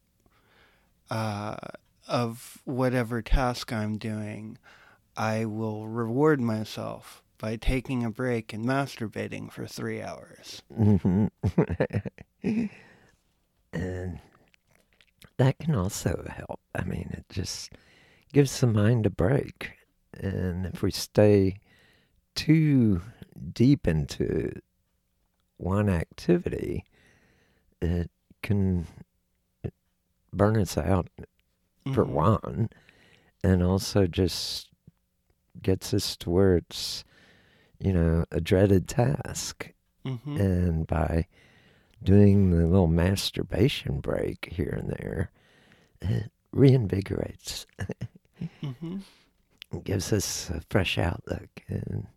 [1.10, 1.56] uh,
[2.08, 4.58] of whatever task I'm doing,
[5.16, 10.62] I will reward myself by taking a break and masturbating for three hours.
[13.74, 14.20] and
[15.38, 16.60] that can also help.
[16.76, 17.72] I mean, it just
[18.34, 19.72] gives the mind a break.
[20.14, 21.58] And if we stay
[22.36, 23.02] too
[23.54, 24.60] deep into
[25.58, 26.86] one activity,
[27.82, 28.10] it
[28.42, 28.88] can
[30.34, 31.10] burn us out
[31.94, 32.10] for Mhm.
[32.10, 32.70] one,
[33.44, 34.70] and also just
[35.62, 37.04] gets us to where it's,
[37.80, 39.74] you know, a dreaded task.
[40.06, 40.40] Mhm.
[40.40, 41.28] And by
[42.04, 45.32] doing the little masturbation break here and there,
[46.02, 47.66] it reinvigorates.
[48.62, 49.02] Mhm.
[49.74, 51.64] It gives us a fresh outlook.
[51.68, 52.08] And,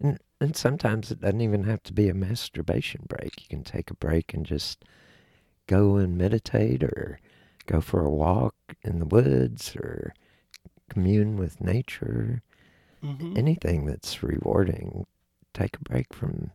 [0.00, 3.42] and, and sometimes it doesn't even have to be a masturbation break.
[3.42, 4.84] You can take a break and just
[5.72, 7.18] go and meditate or
[7.66, 10.12] go for a walk in the woods or
[10.90, 12.42] commune with nature.
[13.02, 13.36] Mhm.
[13.38, 15.06] Anything that's rewarding.
[15.54, 16.50] Take a break from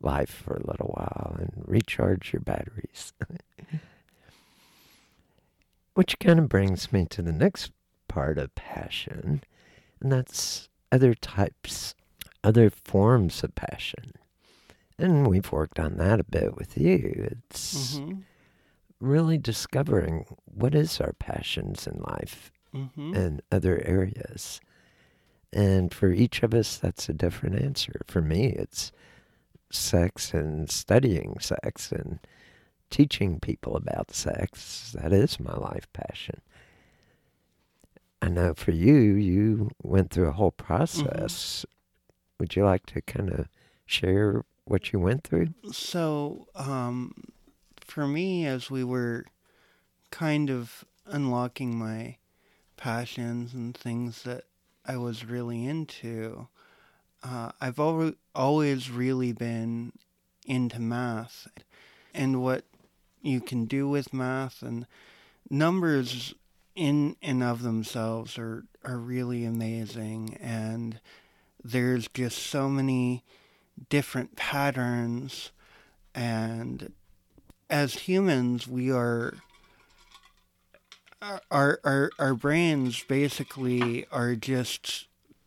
[0.00, 3.12] life for a little while and recharge your batteries.
[5.94, 7.72] Which kind of brings me to the next
[8.08, 9.42] part of passion,
[10.00, 11.94] and that's other types,
[12.42, 14.12] other forms of passion.
[14.98, 17.28] And we've worked on that a bit with you.
[17.48, 18.22] It's Mhm.
[19.00, 23.16] Really discovering what is our passions in life Mhm.
[23.16, 24.60] and other areas.
[25.52, 28.02] And for each of us, that's a different answer.
[28.06, 28.92] For me, it's
[29.72, 32.20] sex and studying sex and
[32.90, 34.92] teaching people about sex.
[34.92, 36.40] That is my life passion.
[38.22, 41.64] I know for you, you went through a whole process.
[42.38, 43.48] Would you like to kind of
[43.86, 45.54] share what you went through?
[45.72, 47.14] So, um,
[47.90, 49.26] for me, as we were
[50.10, 52.16] kind of unlocking my
[52.76, 54.44] passions and things that
[54.86, 56.48] I was really into,
[57.22, 59.92] uh, I've al- always really been
[60.46, 61.48] into math
[62.14, 62.64] and what
[63.22, 64.86] you can do with math and
[65.50, 66.34] numbers
[66.74, 71.00] in and of themselves are, are really amazing and
[71.62, 73.22] there's just so many
[73.90, 75.50] different patterns
[76.14, 76.92] and
[77.70, 79.34] as humans we are
[81.50, 85.06] our our our brains basically are just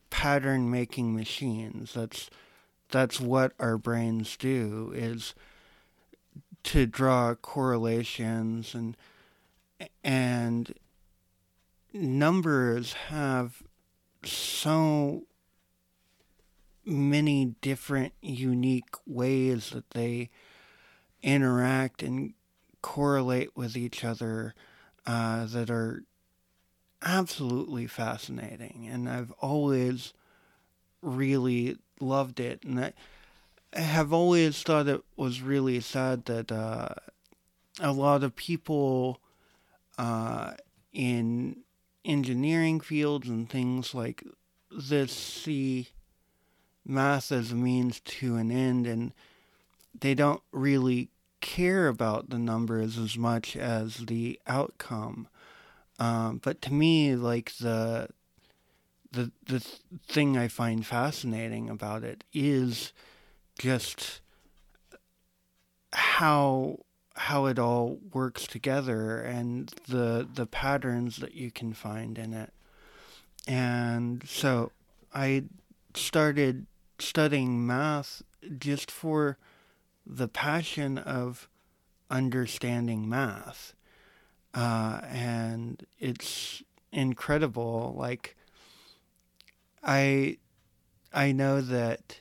[0.10, 1.94] pattern making machines.
[1.94, 2.30] That's
[2.90, 5.34] that's what our brains do is
[6.64, 8.96] to draw correlations and
[10.04, 10.74] and
[11.94, 13.64] numbers have
[14.24, 15.24] so
[16.86, 20.30] many different unique ways that they
[21.24, 22.34] interact and
[22.82, 24.54] correlate with each other
[25.08, 26.04] uh, that are
[27.02, 28.88] absolutely fascinating.
[28.92, 30.14] And I've always
[31.02, 32.64] really loved it.
[32.64, 32.94] And I,
[33.74, 36.90] have always thought it was really sad that uh,
[37.80, 39.20] a lot of people
[39.98, 40.52] uh,
[40.92, 41.58] in
[42.06, 44.24] engineering fields and things like
[44.70, 45.90] this see
[46.86, 49.14] math as a means to an end and
[50.00, 51.10] they don't really
[51.44, 55.28] care about the numbers as much as the outcome.
[56.00, 58.08] Um, but to me like the
[59.12, 59.60] the the
[60.08, 62.94] thing i find fascinating about it is
[63.60, 64.22] just
[65.92, 66.80] how
[67.16, 72.52] how it all works together and the the patterns that you can find in it.
[73.48, 74.72] And so
[75.14, 75.44] i
[75.94, 76.66] started
[77.00, 78.24] studying math
[78.58, 79.38] just for
[80.06, 81.48] the passion of
[82.10, 83.74] understanding math.
[84.54, 87.96] Uh, and it's incredible.
[87.98, 88.36] Like,
[89.84, 90.38] I
[91.12, 92.20] I know that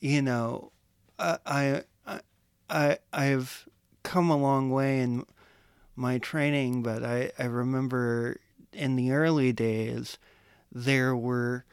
[0.00, 0.72] you know
[1.18, 2.20] I I
[2.68, 3.68] I I've
[4.02, 5.24] come a long way in
[5.96, 8.38] my training, but I I remember
[8.72, 10.18] in the early days
[10.72, 11.64] there were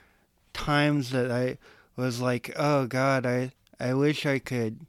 [0.54, 1.58] times that I
[1.96, 4.86] was like, oh God, I I wish I could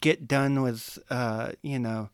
[0.00, 2.10] get done with uh, you know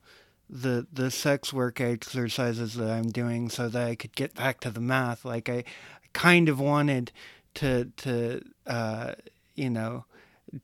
[0.51, 4.71] the the sex work exercises that I'm doing so that I could get back to
[4.71, 5.25] the math.
[5.25, 5.65] Like I,
[6.13, 7.13] kind of wanted
[7.55, 9.13] to to uh,
[9.55, 10.05] you know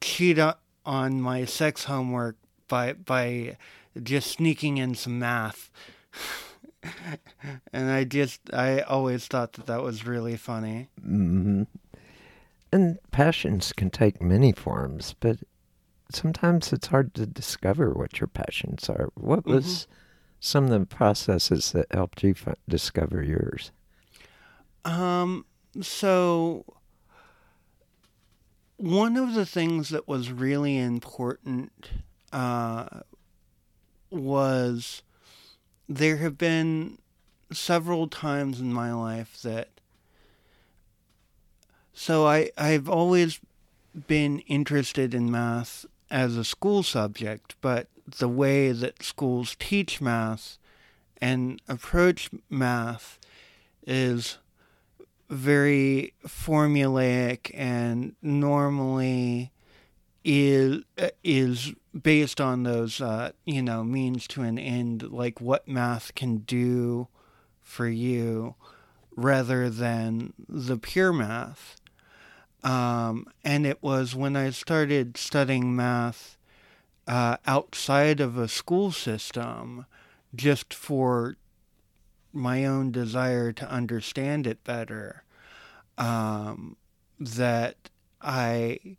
[0.01, 0.39] cheat
[0.85, 2.37] on my sex homework
[2.69, 3.57] by by
[4.03, 5.71] just sneaking in some math.
[7.73, 10.89] and I just I always thought that that was really funny.
[11.01, 11.63] Mm-hmm.
[12.73, 15.39] And passions can take many forms, but
[16.11, 19.11] sometimes it's hard to discover what your passions are.
[19.15, 19.93] What was mm-hmm.
[20.41, 23.73] some of the processes that helped you f- discover yours?
[24.85, 25.47] Um,
[25.81, 26.65] so
[28.77, 31.91] one of the things that was really important
[32.33, 32.87] uh,
[34.11, 35.03] was
[35.89, 36.99] there have been
[37.53, 39.69] several times in my life that
[41.93, 43.39] so I I've always
[44.09, 50.59] been interested in math as a school subject, but the way that schools teach math
[51.21, 53.19] and approach math
[53.85, 54.39] is
[55.29, 59.51] very formulaic and normally
[60.25, 60.85] is
[61.25, 66.39] is based on those uh, you know means to an end like what math can
[66.39, 67.09] do
[67.61, 68.55] for you
[69.17, 71.77] rather than the pure math
[72.65, 76.39] um, and it was when I started studying math
[77.07, 79.85] uh, outside of a school system,
[80.35, 81.37] just for
[82.33, 85.25] my own desire to understand it better,
[85.99, 86.77] um,
[87.21, 87.77] that
[88.23, 88.97] I,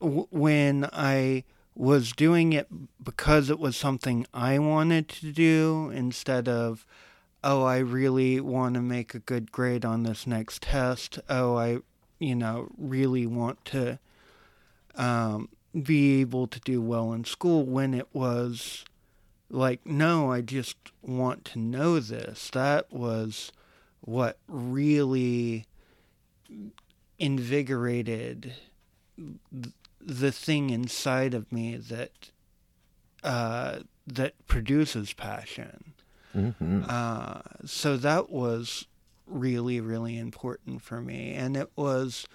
[0.00, 1.44] w- when I
[1.76, 2.66] was doing it
[3.02, 6.84] because it was something I wanted to do instead of,
[7.44, 11.20] oh, I really want to make a good grade on this next test.
[11.28, 11.78] Oh, I
[12.18, 13.98] you know, really want to
[14.94, 15.48] um,
[15.82, 18.84] be able to do well in school when it was
[19.50, 22.50] like, no, I just want to know this.
[22.50, 23.52] That was
[24.00, 25.66] what really
[27.18, 28.54] invigorated
[30.00, 32.30] the thing inside of me that
[33.24, 35.94] uh, that produces passion.
[36.34, 36.84] Mm-hmm.
[36.88, 38.86] Uh, so that was
[39.26, 41.34] really, really important for me.
[41.34, 42.26] And it was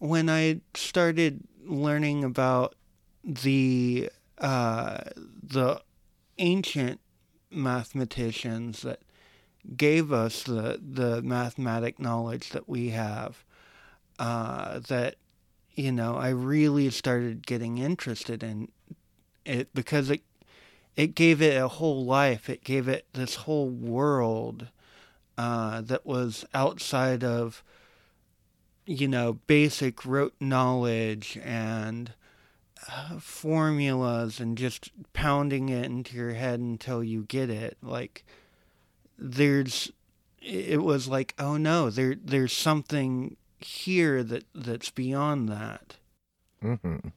[0.00, 2.74] when I started learning about
[3.22, 4.98] the uh,
[5.42, 5.80] the
[6.38, 7.00] ancient
[7.50, 9.00] mathematicians that
[9.76, 13.44] gave us the the mathematic knowledge that we have
[14.18, 15.16] uh, that
[15.74, 18.68] you know I really started getting interested in
[19.44, 20.22] it because it
[20.96, 24.68] it gave it a whole life it gave it this whole world
[25.36, 27.62] uh, that was outside of,
[28.86, 32.12] you know, basic rote knowledge and
[32.90, 37.76] uh, formulas and just pounding it into your head until you get it.
[37.82, 38.24] Like,
[39.18, 39.90] there's,
[40.40, 45.96] it was like, oh no, there, there's something here that that's beyond that.
[46.62, 47.08] Mm-hmm.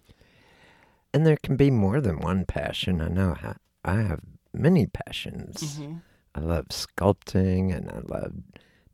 [1.13, 3.01] And there can be more than one passion.
[3.01, 3.35] I know
[3.83, 4.21] I have
[4.53, 5.79] many passions.
[5.79, 5.95] Mm-hmm.
[6.37, 8.33] I love sculpting and I love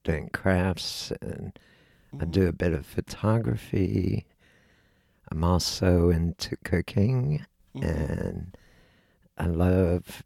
[0.06, 1.60] doing crafts and
[2.14, 2.22] mm-hmm.
[2.22, 4.26] I do a bit of photography.
[5.30, 7.86] I'm also into cooking mm-hmm.
[7.86, 8.58] and
[9.38, 10.24] I love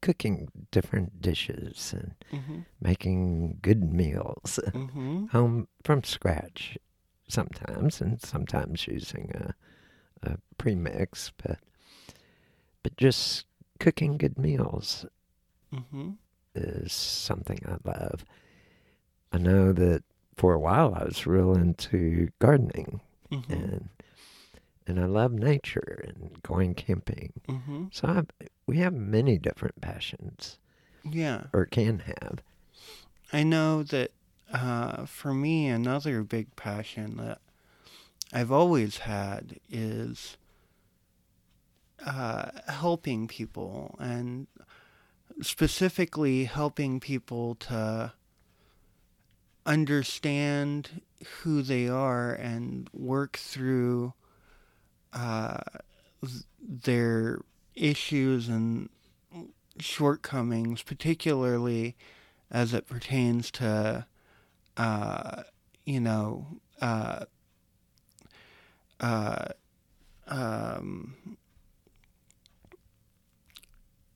[0.00, 2.58] cooking different dishes and mm-hmm.
[2.80, 5.26] making good meals mm-hmm.
[5.32, 6.78] home from scratch
[7.28, 9.54] sometimes and sometimes using a,
[10.30, 11.58] a premix but
[12.82, 13.46] but just
[13.78, 15.06] cooking good meals
[15.74, 16.10] mm-hmm.
[16.54, 18.24] is something I love.
[19.32, 20.04] I know that
[20.36, 23.00] for a while I was real into gardening
[23.30, 23.52] mm-hmm.
[23.52, 23.88] and
[24.86, 27.32] and I love nature and going camping.
[27.48, 27.86] Mm-hmm.
[27.90, 28.22] So I,
[28.66, 30.58] we have many different passions.
[31.10, 31.44] Yeah.
[31.54, 32.42] Or can have.
[33.32, 34.12] I know that
[34.52, 37.40] uh, for me, another big passion that
[38.32, 40.36] I've always had is
[42.04, 44.46] uh, helping people and
[45.42, 48.12] specifically helping people to
[49.66, 51.00] understand
[51.42, 54.12] who they are and work through
[55.12, 55.58] uh,
[56.60, 57.40] their
[57.74, 58.88] issues and
[59.78, 61.96] shortcomings, particularly
[62.50, 64.06] as it pertains to
[64.76, 65.42] uh,
[65.84, 66.46] you know,
[66.80, 67.24] uh,
[69.00, 69.46] uh,
[70.26, 71.14] um,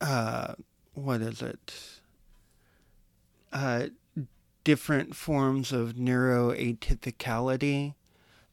[0.00, 0.54] uh,
[0.99, 2.01] what is it?
[3.53, 3.88] Uh,
[4.64, 7.94] different forms of neuroatypicality,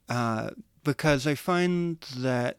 [0.08, 0.52] uh,
[0.84, 2.58] because I find that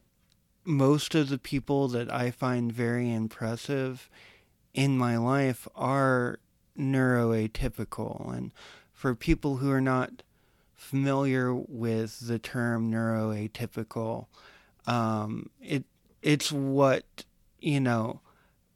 [0.64, 4.10] most of the people that I find very impressive
[4.74, 6.38] in my life are
[6.78, 8.36] neuroatypical.
[8.36, 8.52] And
[8.92, 10.22] for people who are not
[10.74, 14.26] familiar with the term neuroatypical,
[14.86, 15.84] um, it
[16.22, 17.24] it's what
[17.60, 18.20] you know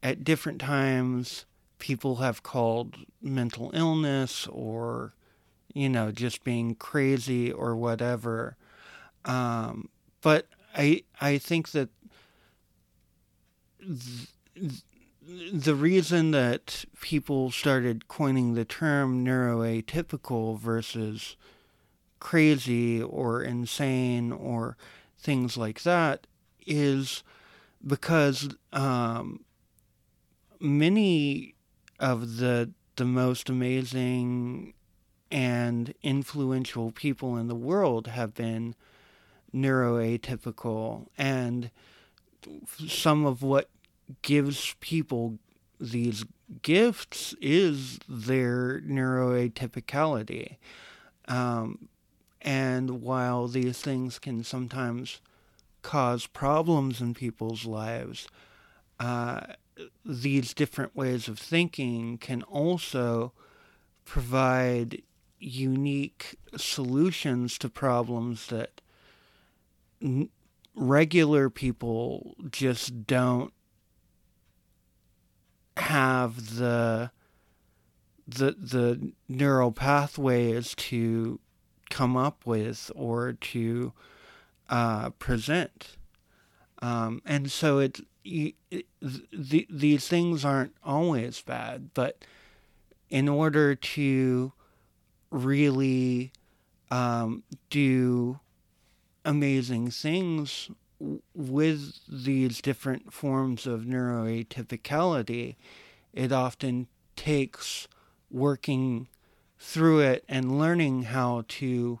[0.03, 1.45] at different times
[1.79, 5.13] people have called mental illness or
[5.73, 8.55] you know just being crazy or whatever.
[9.25, 9.89] Um,
[10.21, 11.89] but I I think that
[13.79, 14.27] th-
[15.53, 21.35] the reason that people started coining the term neuroatypical versus
[22.19, 24.77] crazy or insane or
[25.17, 26.27] things like that
[26.65, 27.23] is
[27.85, 29.41] because um,
[30.61, 31.55] many
[31.99, 34.73] of the the most amazing
[35.31, 38.75] and influential people in the world have been
[39.53, 41.71] neuroatypical and
[42.87, 43.69] some of what
[44.21, 45.39] gives people
[45.79, 46.25] these
[46.61, 50.57] gifts is their neuroatypicality.
[51.27, 51.89] Um,
[52.41, 55.21] and while these things can sometimes
[55.81, 58.27] cause problems in people's lives,
[58.99, 59.41] uh,
[60.05, 63.33] these different ways of thinking can also
[64.05, 65.01] provide
[65.39, 68.81] unique solutions to problems that
[70.01, 70.29] n-
[70.75, 73.53] regular people just don't
[75.77, 77.11] have the
[78.27, 81.39] the the neural pathways to
[81.89, 83.93] come up with or to
[84.69, 85.97] uh, present.
[86.81, 88.55] Um, and so it, the,
[89.69, 92.23] these things aren't always bad, but
[93.09, 94.53] in order to
[95.29, 96.31] really
[96.89, 98.39] um, do
[99.25, 100.69] amazing things
[101.33, 105.55] with these different forms of neuroatypicality,
[106.13, 107.87] it often takes
[108.29, 109.07] working
[109.59, 111.99] through it and learning how to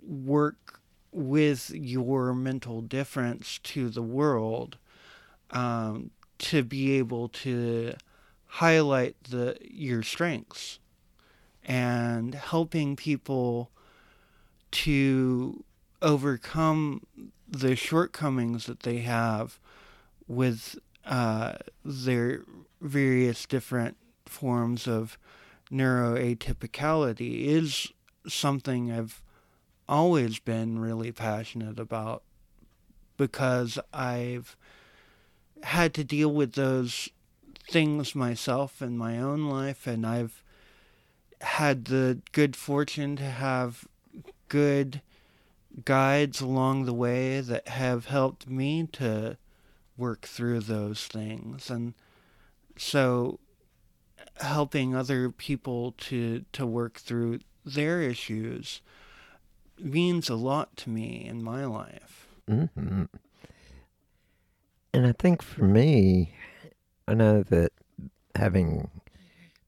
[0.00, 0.65] work
[1.16, 4.76] with your mental difference to the world
[5.50, 7.94] um, to be able to
[8.44, 10.78] highlight the your strengths
[11.64, 13.70] and helping people
[14.70, 15.64] to
[16.02, 17.00] overcome
[17.48, 19.58] the shortcomings that they have
[20.28, 22.42] with uh, their
[22.82, 23.96] various different
[24.26, 25.16] forms of
[25.72, 27.90] neuroatypicality is
[28.28, 29.22] something I've
[29.88, 32.22] always been really passionate about
[33.16, 34.56] because I've
[35.62, 37.08] had to deal with those
[37.70, 40.42] things myself in my own life and I've
[41.40, 43.86] had the good fortune to have
[44.48, 45.02] good
[45.84, 49.36] guides along the way that have helped me to
[49.96, 51.70] work through those things.
[51.70, 51.94] And
[52.76, 53.40] so
[54.40, 58.80] helping other people to to work through their issues
[59.80, 62.28] means a lot to me in my life.
[62.48, 63.04] Hmm
[64.92, 66.34] And I think for me,
[67.06, 67.72] I know that
[68.34, 68.90] having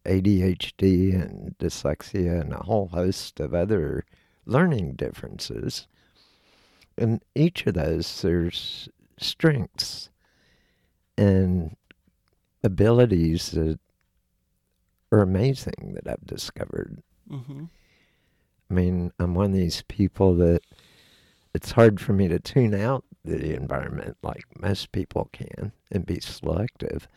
[0.05, 4.05] ADHD and dyslexia and a whole host of other
[4.47, 5.87] learning differences,
[6.97, 8.89] in each of those, there's
[9.19, 10.11] strengths
[11.17, 11.77] and
[12.63, 13.79] abilities that
[15.11, 17.03] are amazing that I've discovered.
[17.29, 17.65] hmm
[18.71, 20.61] I mean, I'm one of these people that
[21.55, 26.21] it's hard for me to tune out the environment like most people can and be
[26.21, 27.09] selective.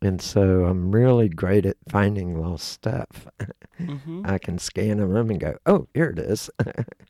[0.00, 3.26] And so I'm really great at finding lost stuff.
[3.78, 6.50] hmm I can scan a room and go, oh, here it is.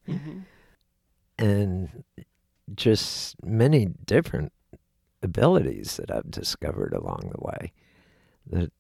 [0.07, 0.41] hmm
[1.39, 2.05] and
[2.75, 4.53] just many different
[5.23, 7.73] abilities that I've discovered along the way
[8.47, 8.73] that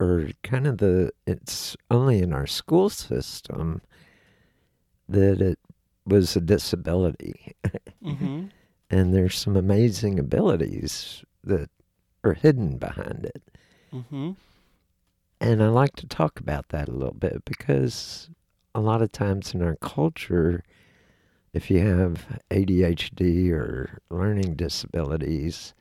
[0.00, 3.82] are kind of the, it's only in our school system
[5.08, 5.58] that it
[6.06, 7.54] was a disability.
[8.02, 8.44] hmm
[8.90, 11.70] and there's some amazing abilities that
[12.24, 13.42] are hidden behind it.
[13.94, 14.32] Mm-hmm.
[15.40, 18.28] And I like to talk about that a little bit because
[18.74, 20.62] a lot of times in our culture,
[21.52, 25.72] if you have ADHD or learning disabilities,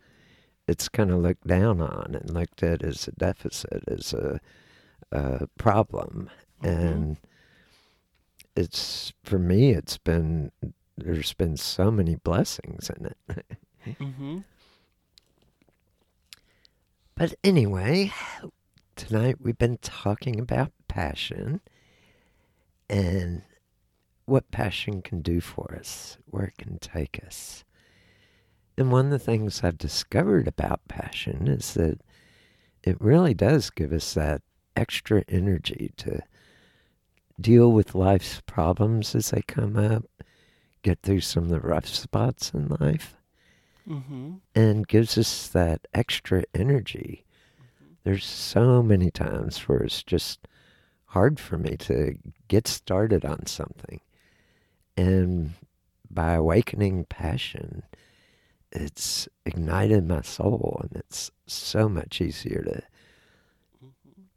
[0.70, 4.40] it's kind of looked down on and looked at as a deficit, as a,
[5.12, 6.30] a problem.
[6.62, 6.70] Mhm.
[6.70, 7.18] And
[8.56, 10.52] it's for me, it's been
[10.98, 13.46] there's been so many blessings in it.
[13.86, 14.40] Mm-hmm.
[17.16, 18.12] But anyway,
[18.98, 21.62] tonight we've been talking about passion
[22.90, 23.44] and
[24.26, 27.64] what passion can do for us, where it can take us.
[28.80, 32.00] And one of the things I've discovered about passion is that
[32.82, 34.42] it really does give us that
[34.74, 36.22] extra energy to
[37.42, 40.06] deal with life's problems as they come up,
[40.82, 43.16] get through some of the rough spots in life,
[43.88, 44.34] Mm-hmm.
[44.56, 47.26] and gives us that extra energy.
[48.04, 50.48] There's so many times where it's just
[51.08, 52.16] hard for me to
[52.48, 54.00] get started on something.
[54.96, 55.56] And
[56.10, 57.82] by awakening passion,
[58.72, 62.84] it's ignited my soul, and it's so much easier to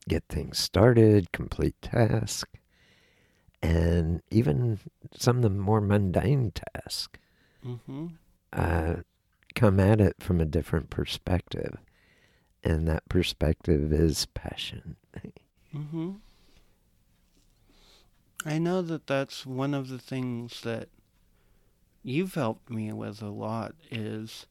[0.08, 2.50] get things started, complete tasks,
[3.62, 4.80] and even
[5.16, 7.18] some of the more mundane tasks
[7.66, 8.06] Mm-hmm.
[8.52, 8.94] uh,
[9.54, 11.76] come at it from a different perspective.
[12.64, 14.96] And that perspective is passion.
[15.74, 16.10] Mm-hmm.
[18.44, 20.88] I know that that's one of the things that
[22.02, 24.46] you've helped me with a lot is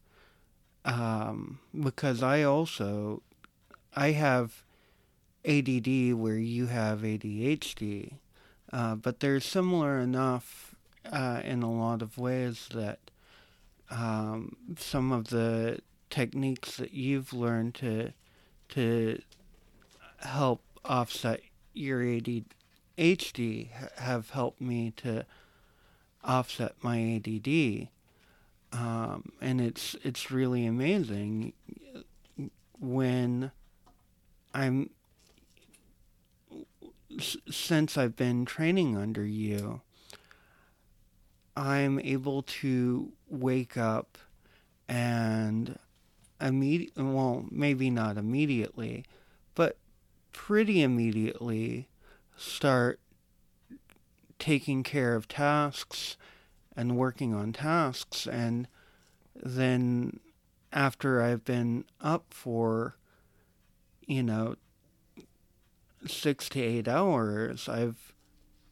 [0.86, 3.22] um, because I also
[3.96, 4.64] I have
[5.46, 8.14] ADD where you have ADHD,
[8.72, 10.76] uh, but they're similar enough
[11.12, 13.00] uh, in a lot of ways that
[13.90, 15.80] um, some of the
[16.10, 18.12] techniques that you've learned to
[18.70, 19.22] to
[20.20, 21.42] help offset
[21.74, 25.26] your ADHD have helped me to
[26.24, 27.90] offset my ADD,
[28.74, 31.54] um, and it's it's really amazing
[32.80, 33.52] when
[34.54, 34.90] I'm
[37.20, 39.82] since I've been training under you.
[41.56, 44.18] I'm able to wake up
[44.88, 45.78] and
[46.40, 49.06] immediate well maybe not immediately
[49.54, 49.78] but
[50.32, 51.88] pretty immediately
[52.36, 53.00] start
[54.42, 56.18] taking care of tasks
[56.76, 58.26] and working on tasks.
[58.26, 58.68] And
[59.36, 60.20] then
[60.74, 62.98] after I've been up for
[64.08, 64.56] you know
[66.08, 68.14] 6 to 8 hours I've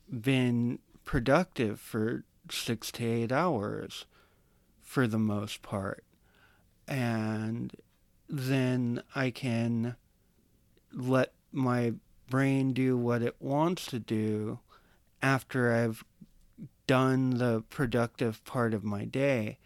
[0.10, 4.06] been productive for 6 to 8 hours
[4.82, 6.04] for the most part.
[6.88, 7.76] And
[8.28, 9.96] then I can
[10.92, 11.94] let my
[12.28, 14.60] brain do what it wants to do
[15.22, 16.04] after I've
[16.88, 19.58] done the productive part of my day.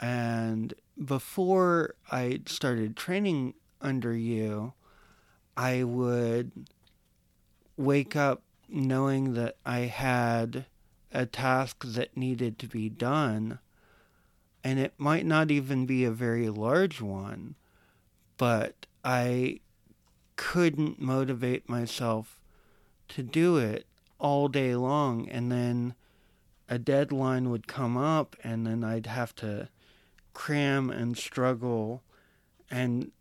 [0.00, 4.74] And before I started training under you,
[5.56, 6.52] I would
[7.76, 10.66] wake up knowing that I had
[11.12, 13.58] a task that needed to be done
[14.64, 17.56] and it might not even be a very large one,
[18.36, 19.60] but I
[20.36, 22.40] couldn't motivate myself
[23.08, 23.86] to do it
[24.22, 25.28] all day long.
[25.28, 25.94] And then
[26.66, 29.68] a deadline would come up, and then I'd have to
[30.32, 32.02] cram and struggle
[32.70, 33.12] and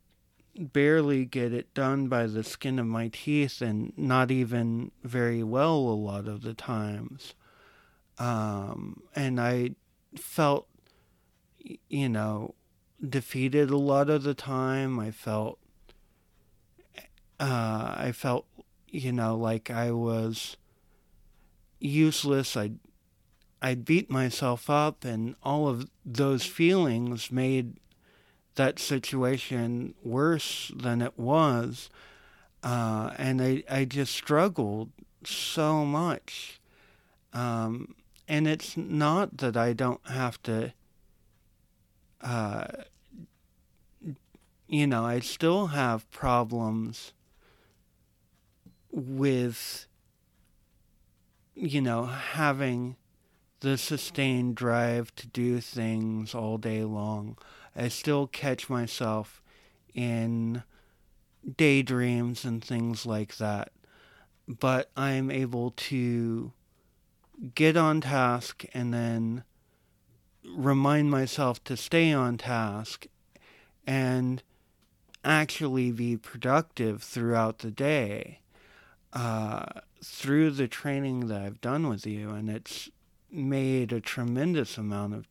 [0.58, 5.76] barely get it done by the skin of my teeth, and not even very well
[5.76, 7.34] a lot of the times.
[8.18, 9.72] Um, and I
[10.16, 10.68] felt
[11.90, 12.56] you know,
[13.08, 15.00] defeated a lot of the time.
[15.00, 15.60] I felt,
[17.40, 18.46] uh, I felt,
[18.88, 20.58] you know, like I was
[21.84, 22.56] useless.
[22.56, 22.72] I,
[23.62, 27.78] I beat myself up, and all of those feelings made
[28.56, 31.90] that situation worse than it was.
[32.64, 34.92] Uh, and I, I just struggled
[35.24, 36.60] so much.
[37.34, 37.96] Um,
[38.28, 40.74] and it's not that I don't have to
[42.22, 42.68] uh,
[44.72, 47.12] you know, I still have problems
[48.90, 49.86] with,
[51.62, 52.96] you know, having
[53.60, 57.38] the sustained drive to do things all day long.
[57.76, 59.44] I still catch myself
[59.94, 60.64] in
[61.58, 63.72] daydreams and things like that.
[64.48, 66.52] But I'm able to
[67.54, 69.44] get on task and then
[70.44, 73.06] remind myself to stay on task
[73.86, 74.42] and
[75.24, 78.40] actually be productive throughout the day
[79.14, 79.66] uh,
[80.04, 82.32] through the training that I've done with you.
[82.32, 82.90] And it's
[83.30, 85.28] made a tremendous amount of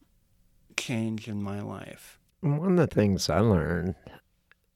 [0.77, 2.19] change in my life.
[2.41, 3.95] One of the things I learned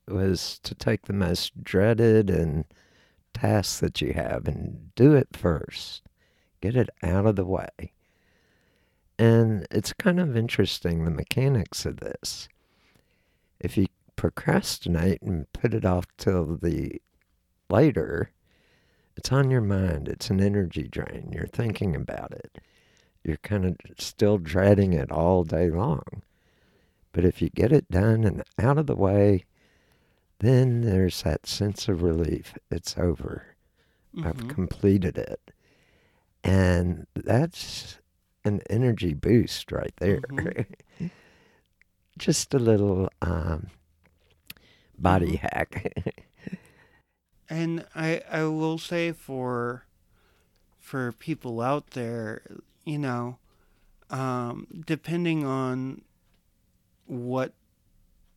[0.06, 2.66] was to take the most dreaded and
[3.32, 6.02] tasks that you have and do it first.
[6.60, 7.92] get it out of the way.
[9.18, 12.48] And it's kind of interesting the mechanics of this.
[13.60, 13.86] If you
[14.16, 17.00] procrastinate and put it off till the
[17.68, 18.30] later,
[19.16, 20.08] it's on your mind.
[20.08, 21.30] It's an energy drain.
[21.32, 22.58] You're thinking about it.
[23.22, 26.22] You're kind of still dreading it all day long.
[27.12, 29.44] But if you get it done and out of the way,
[30.40, 32.54] then there's that sense of relief.
[32.70, 33.54] It's over.
[34.14, 34.26] Mm-hmm.
[34.26, 35.40] I've completed it.
[36.42, 37.98] And that's
[38.44, 40.20] an energy boost right there.
[40.20, 41.06] Mm-hmm.
[42.18, 43.68] Just a little um,
[44.98, 45.46] body mm-hmm.
[45.46, 46.23] hack.
[47.48, 49.84] and I I will say for
[50.78, 52.42] for people out there,
[52.84, 53.38] you know,
[54.10, 56.02] um, depending on
[57.06, 57.52] what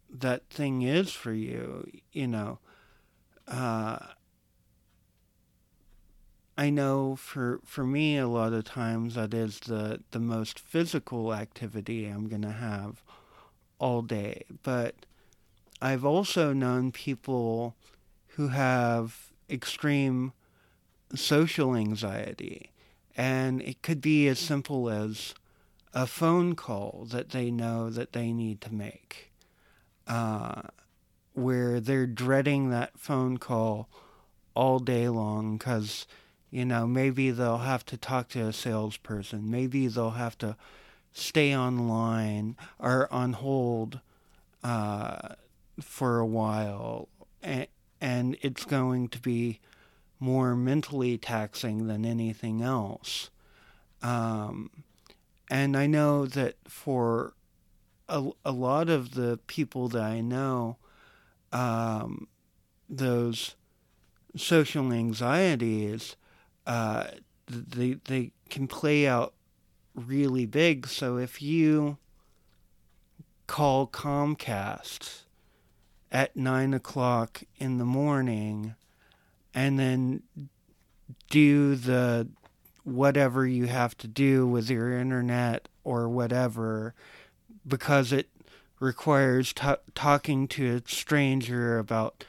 [0.10, 2.60] that thing is for you, you know,
[3.48, 4.00] uh,
[6.58, 11.34] I know for for me a lot of times that is the the most physical
[11.34, 13.04] activity I'm going to have
[13.80, 14.96] all day, but
[15.82, 17.76] I've also known people
[18.38, 20.32] who have extreme
[21.16, 22.72] social anxiety
[23.18, 25.34] and it could be as simple as
[25.92, 29.32] a phone call that they know that they need to make,
[30.06, 30.62] uh,
[31.34, 33.90] where they're dreading that phone call
[34.54, 36.06] all day long because,
[36.52, 39.50] you know, maybe they'll have to talk to a salesperson.
[39.50, 40.56] Maybe they'll have to
[41.12, 44.00] stay online or on hold
[44.64, 45.30] uh,
[45.82, 47.08] for a while.
[47.42, 47.66] And,
[48.00, 49.60] and it's going to be
[50.20, 53.30] more mentally taxing than anything else.
[54.02, 54.84] Um,
[55.50, 57.34] and I know that for
[58.10, 60.78] a, a lot of the people that I know,
[61.52, 62.28] um,
[62.90, 63.56] those
[64.36, 66.16] social anxieties,
[66.66, 67.06] uh,
[67.48, 69.34] they, they can play out
[69.96, 70.88] really big.
[70.88, 71.98] So if you
[73.48, 75.24] call Comcast
[76.12, 78.76] at nine o'clock in the morning
[79.54, 80.24] and then
[81.30, 82.28] do the
[82.84, 86.94] whatever you have to do with your internet or whatever
[87.68, 88.30] because it
[88.80, 92.24] requires t- talking to a stranger about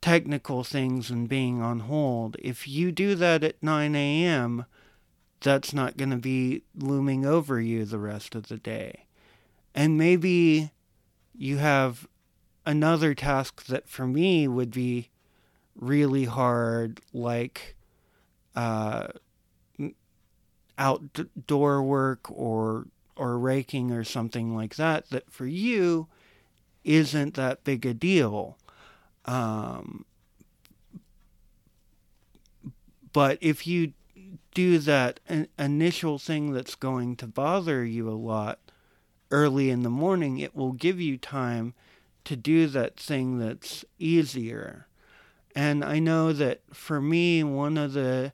[0.00, 2.36] technical things and being on hold.
[2.38, 4.66] If you do that at 9 a.m.,
[5.40, 9.06] that's not going to be looming over you the rest of the day.
[9.74, 10.72] And maybe
[11.34, 12.06] you have
[12.68, 15.08] another task that for me would be
[15.74, 17.74] really hard, like
[18.54, 19.08] uh,
[20.76, 26.06] outdoor work or or raking or something like that, that for you
[26.84, 28.58] isn't that big a deal.
[29.24, 30.04] Um,
[33.12, 33.94] but if you
[34.54, 35.18] do that
[35.58, 38.58] initial thing that's going to bother you a lot
[39.30, 41.74] early in the morning, it will give you time
[42.24, 44.86] to do that thing that's easier.
[45.54, 48.32] And I know that for me, one of the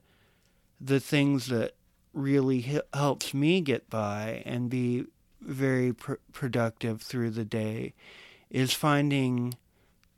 [0.81, 1.75] the things that
[2.13, 5.07] really helps me get by and be
[5.41, 7.95] very pr- productive through the day
[8.51, 9.55] is finding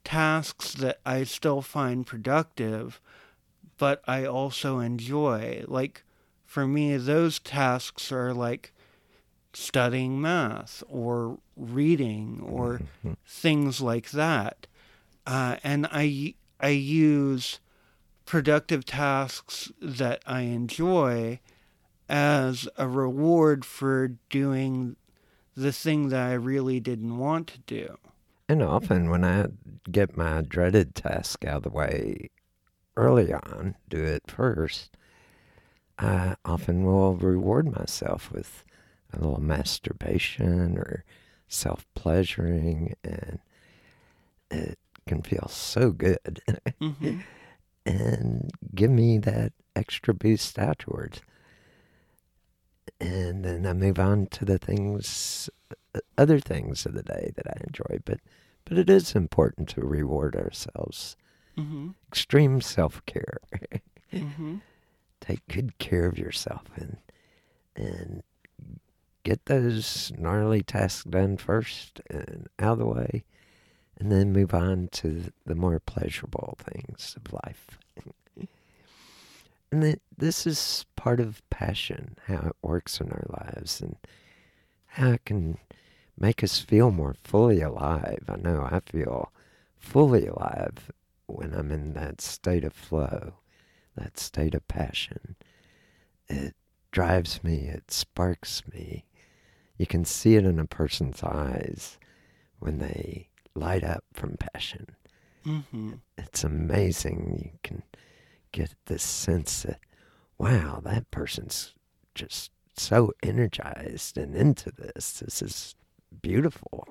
[0.05, 3.01] tasks that I still find productive,
[3.79, 5.65] but I also enjoy.
[5.67, 6.05] Like
[6.45, 8.73] for me, those tasks are like
[9.57, 13.15] studying math or reading or mm-hmm.
[13.27, 14.67] things like that.
[15.27, 17.59] Uh, and I I use
[18.27, 21.41] productive tasks that I enjoy
[22.09, 24.97] as a reward for doing
[25.57, 27.97] the thing that I really didn't want to do.
[28.49, 29.47] And often when I
[29.91, 32.31] get my dreaded task out of the way
[32.97, 34.97] early on, do it first,
[35.99, 38.65] I often will reward myself with
[39.13, 41.05] a little masturbation or
[41.49, 43.39] self pleasuring, and
[44.51, 46.41] it can feel so good
[46.81, 47.19] mm-hmm.
[47.85, 51.21] and give me that extra boost afterwards.
[53.01, 55.51] And then I move on to the things,
[55.95, 58.01] uh, other things of the day that I enjoy.
[58.05, 58.21] But,
[58.65, 61.17] but it is important to reward ourselves.
[61.59, 61.91] Mm-hmm.
[62.09, 63.39] Extreme self care.
[64.13, 64.57] mm-hmm.
[65.21, 66.99] Take good care of yourself and
[67.75, 68.23] and
[69.27, 73.25] get those gnarly tasks done first and out of the way
[73.99, 77.77] and then move on to the more pleasurable things of life.
[79.73, 83.97] and this is part of passion, how it works in our lives, and
[84.87, 85.59] how it can
[86.17, 88.23] make us feel more fully alive.
[88.29, 89.33] I know I feel
[89.77, 90.93] fully alive
[91.27, 93.35] when I'm in that state of flow,
[93.97, 95.35] that state of passion,
[96.29, 96.55] It
[96.93, 99.05] drives me, it sparks me.
[99.79, 101.99] You can see it in a person's eyes
[102.59, 104.87] when they light up from passion.
[105.45, 105.93] Mm-hmm.
[106.19, 107.51] It's amazing.
[107.53, 107.83] You can
[108.53, 109.81] get this sense that,
[110.39, 111.75] wow, that person's
[112.15, 115.21] just so energized and into this.
[115.21, 115.75] This is
[116.23, 116.89] beautiful.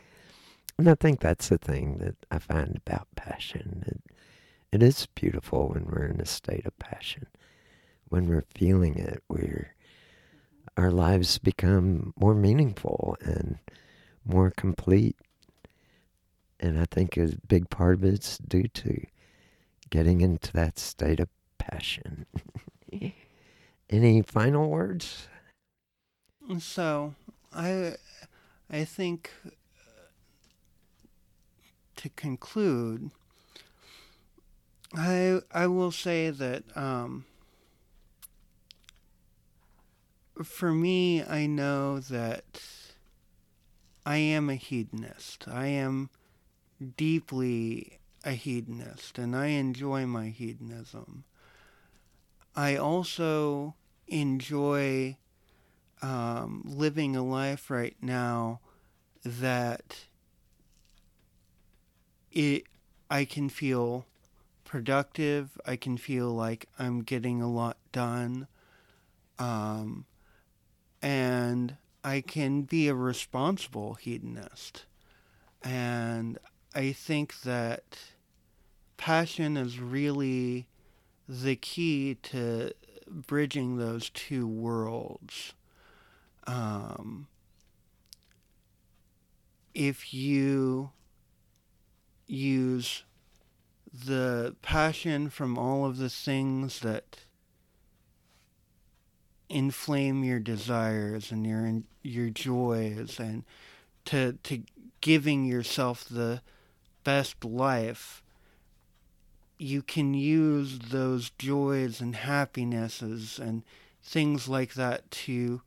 [0.78, 3.84] and I think that's the thing that I find about passion.
[3.86, 4.00] It,
[4.72, 7.26] it is beautiful when we're in a state of passion.
[8.08, 9.74] When we're feeling it, we're
[10.80, 13.58] our lives become more meaningful and
[14.24, 15.16] more complete.
[16.58, 19.04] And I think a big part of it's due to
[19.90, 21.28] getting into that state of
[21.58, 22.26] passion.
[23.90, 25.28] Any final words?
[26.58, 27.14] So,
[27.52, 27.96] I
[28.70, 29.50] I think uh,
[31.96, 33.10] to conclude,
[34.94, 37.24] I I will say that um,
[40.44, 42.62] for me, I know that
[44.04, 45.46] I am a hedonist.
[45.48, 46.10] I am
[46.96, 51.24] deeply a hedonist, and I enjoy my hedonism.
[52.56, 53.74] I also
[54.08, 55.16] enjoy
[56.02, 58.60] um, living a life right now
[59.24, 60.06] that
[62.32, 62.64] it
[63.10, 64.06] I can feel
[64.64, 65.58] productive.
[65.66, 68.46] I can feel like I'm getting a lot done.
[69.38, 70.06] Um,
[71.02, 74.86] and I can be a responsible hedonist.
[75.62, 76.38] And
[76.74, 77.98] I think that
[78.96, 80.66] passion is really
[81.28, 82.72] the key to
[83.06, 85.54] bridging those two worlds.
[86.46, 87.26] Um,
[89.74, 90.90] if you
[92.26, 93.04] use
[93.92, 97.20] the passion from all of the things that
[99.50, 103.44] inflame your desires and your your joys and
[104.04, 104.62] to to
[105.00, 106.40] giving yourself the
[107.04, 108.22] best life
[109.58, 113.62] you can use those joys and happinesses and
[114.02, 115.60] things like that to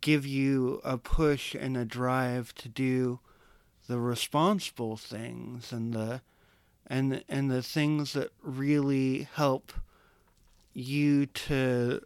[0.00, 3.20] give you a push and a drive to do
[3.86, 6.20] the responsible things and the
[6.86, 9.72] and and the things that really help
[10.72, 12.00] you to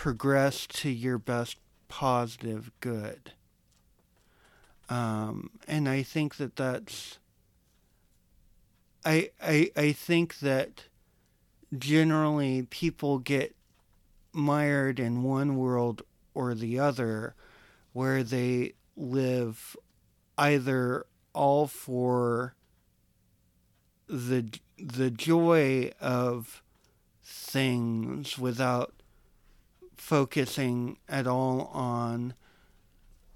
[0.00, 3.32] progress to your best positive good.
[4.88, 7.18] Um, and I think that that's.
[9.04, 10.84] I, I I think that
[11.78, 13.54] generally people get
[14.32, 16.00] mired in one world
[16.32, 17.34] or the other,
[17.92, 19.76] where they live
[20.38, 22.54] either all for
[24.08, 24.48] the
[24.78, 26.62] the joy of
[27.22, 28.99] things without
[30.00, 32.32] focusing at all on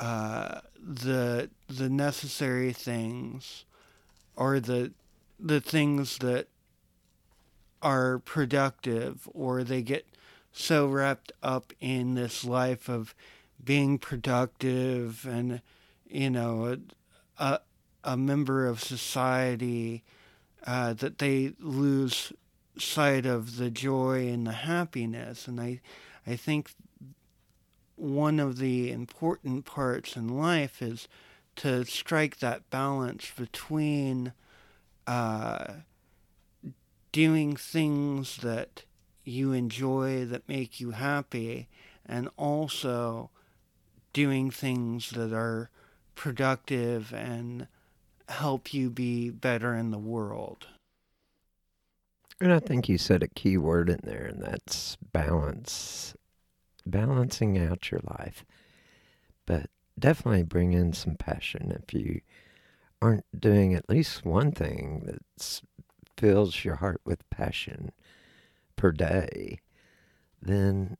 [0.00, 3.66] uh, the the necessary things
[4.34, 4.90] or the
[5.38, 6.48] the things that
[7.82, 10.06] are productive or they get
[10.52, 13.14] so wrapped up in this life of
[13.62, 15.60] being productive and
[16.08, 16.78] you know
[17.38, 17.60] a
[18.04, 20.02] a, member of society
[20.66, 22.32] uh, that they lose
[22.78, 25.46] sight of the joy and the happiness.
[25.46, 25.80] And I
[26.26, 26.70] I think
[27.96, 31.08] one of the important parts in life is
[31.56, 34.32] to strike that balance between
[35.06, 35.74] uh,
[37.12, 38.84] doing things that
[39.24, 41.68] you enjoy that make you happy
[42.04, 43.30] and also
[44.12, 45.70] doing things that are
[46.14, 47.66] productive and
[48.28, 50.66] help you be better in the world.
[52.44, 56.14] And I think you said a key word in there, and that's balance.
[56.84, 58.44] Balancing out your life.
[59.46, 61.72] But definitely bring in some passion.
[61.74, 62.20] If you
[63.00, 65.62] aren't doing at least one thing that
[66.18, 67.92] fills your heart with passion
[68.76, 69.60] per day,
[70.42, 70.98] then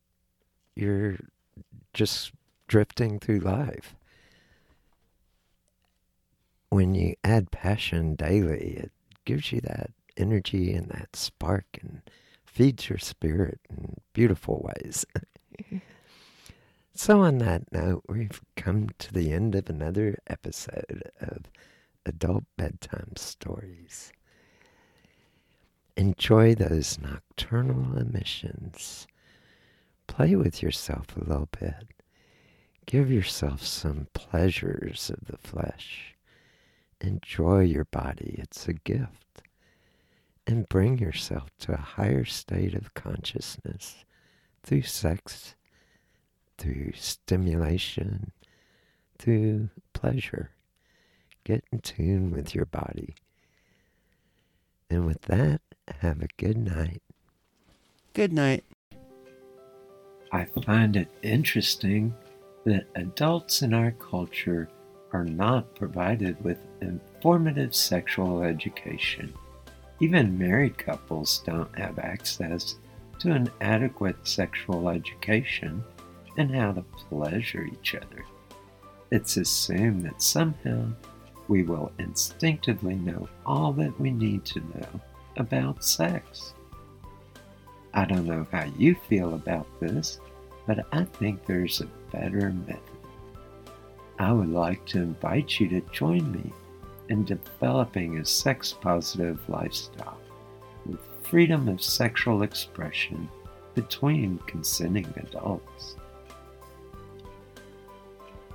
[0.74, 1.18] you're
[1.92, 2.32] just
[2.68, 3.94] drifting through life.
[6.70, 8.92] When you add passion daily, it
[9.26, 12.02] gives you that energy and that spark and
[12.44, 15.04] feeds your spirit in beautiful ways.
[16.94, 21.50] so, on that note, we've come to the end of another episode of
[22.06, 24.12] Adult Bedtime Stories.
[25.96, 29.06] Enjoy those nocturnal emissions.
[30.06, 31.86] Play with yourself a little bit.
[32.86, 36.14] Give yourself some pleasures of the flesh.
[37.00, 39.23] Enjoy your body, it's a gift
[40.46, 44.04] and bring yourself to a higher state of consciousness
[44.62, 45.54] through sex
[46.58, 48.32] through stimulation,
[49.18, 50.50] through pleasure.
[51.44, 53.14] Get in tune with your body.
[54.90, 55.60] And with that,
[56.00, 57.02] have a good night.
[58.12, 58.64] Good night.
[60.32, 62.14] I find it interesting
[62.64, 64.68] that adults in our culture
[65.12, 69.34] are not provided with informative sexual education.
[70.00, 72.76] Even married couples don't have access
[73.20, 75.84] to an adequate sexual education
[76.36, 78.24] and how to pleasure each other.
[79.10, 80.88] It's assumed that somehow
[81.46, 85.00] we will instinctively know all that we need to know
[85.36, 86.54] about sex.
[87.92, 90.18] I don't know how you feel about this,
[90.66, 92.80] but I think there's a better method.
[94.18, 96.52] I would like to invite you to join me
[97.09, 100.18] in developing a sex positive lifestyle
[100.86, 103.28] with freedom of sexual expression
[103.74, 105.97] between consenting adults.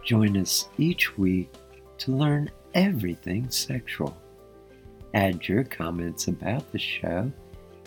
[0.04, 1.52] Join us each week
[2.00, 4.16] to learn everything sexual.
[5.14, 7.32] Add your comments about the show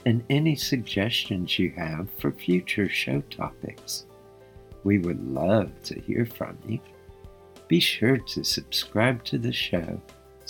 [0.05, 4.07] and any suggestions you have for future show topics.
[4.85, 6.81] We would love to hear from you.
[7.69, 10.01] Be sure to subscribe to the show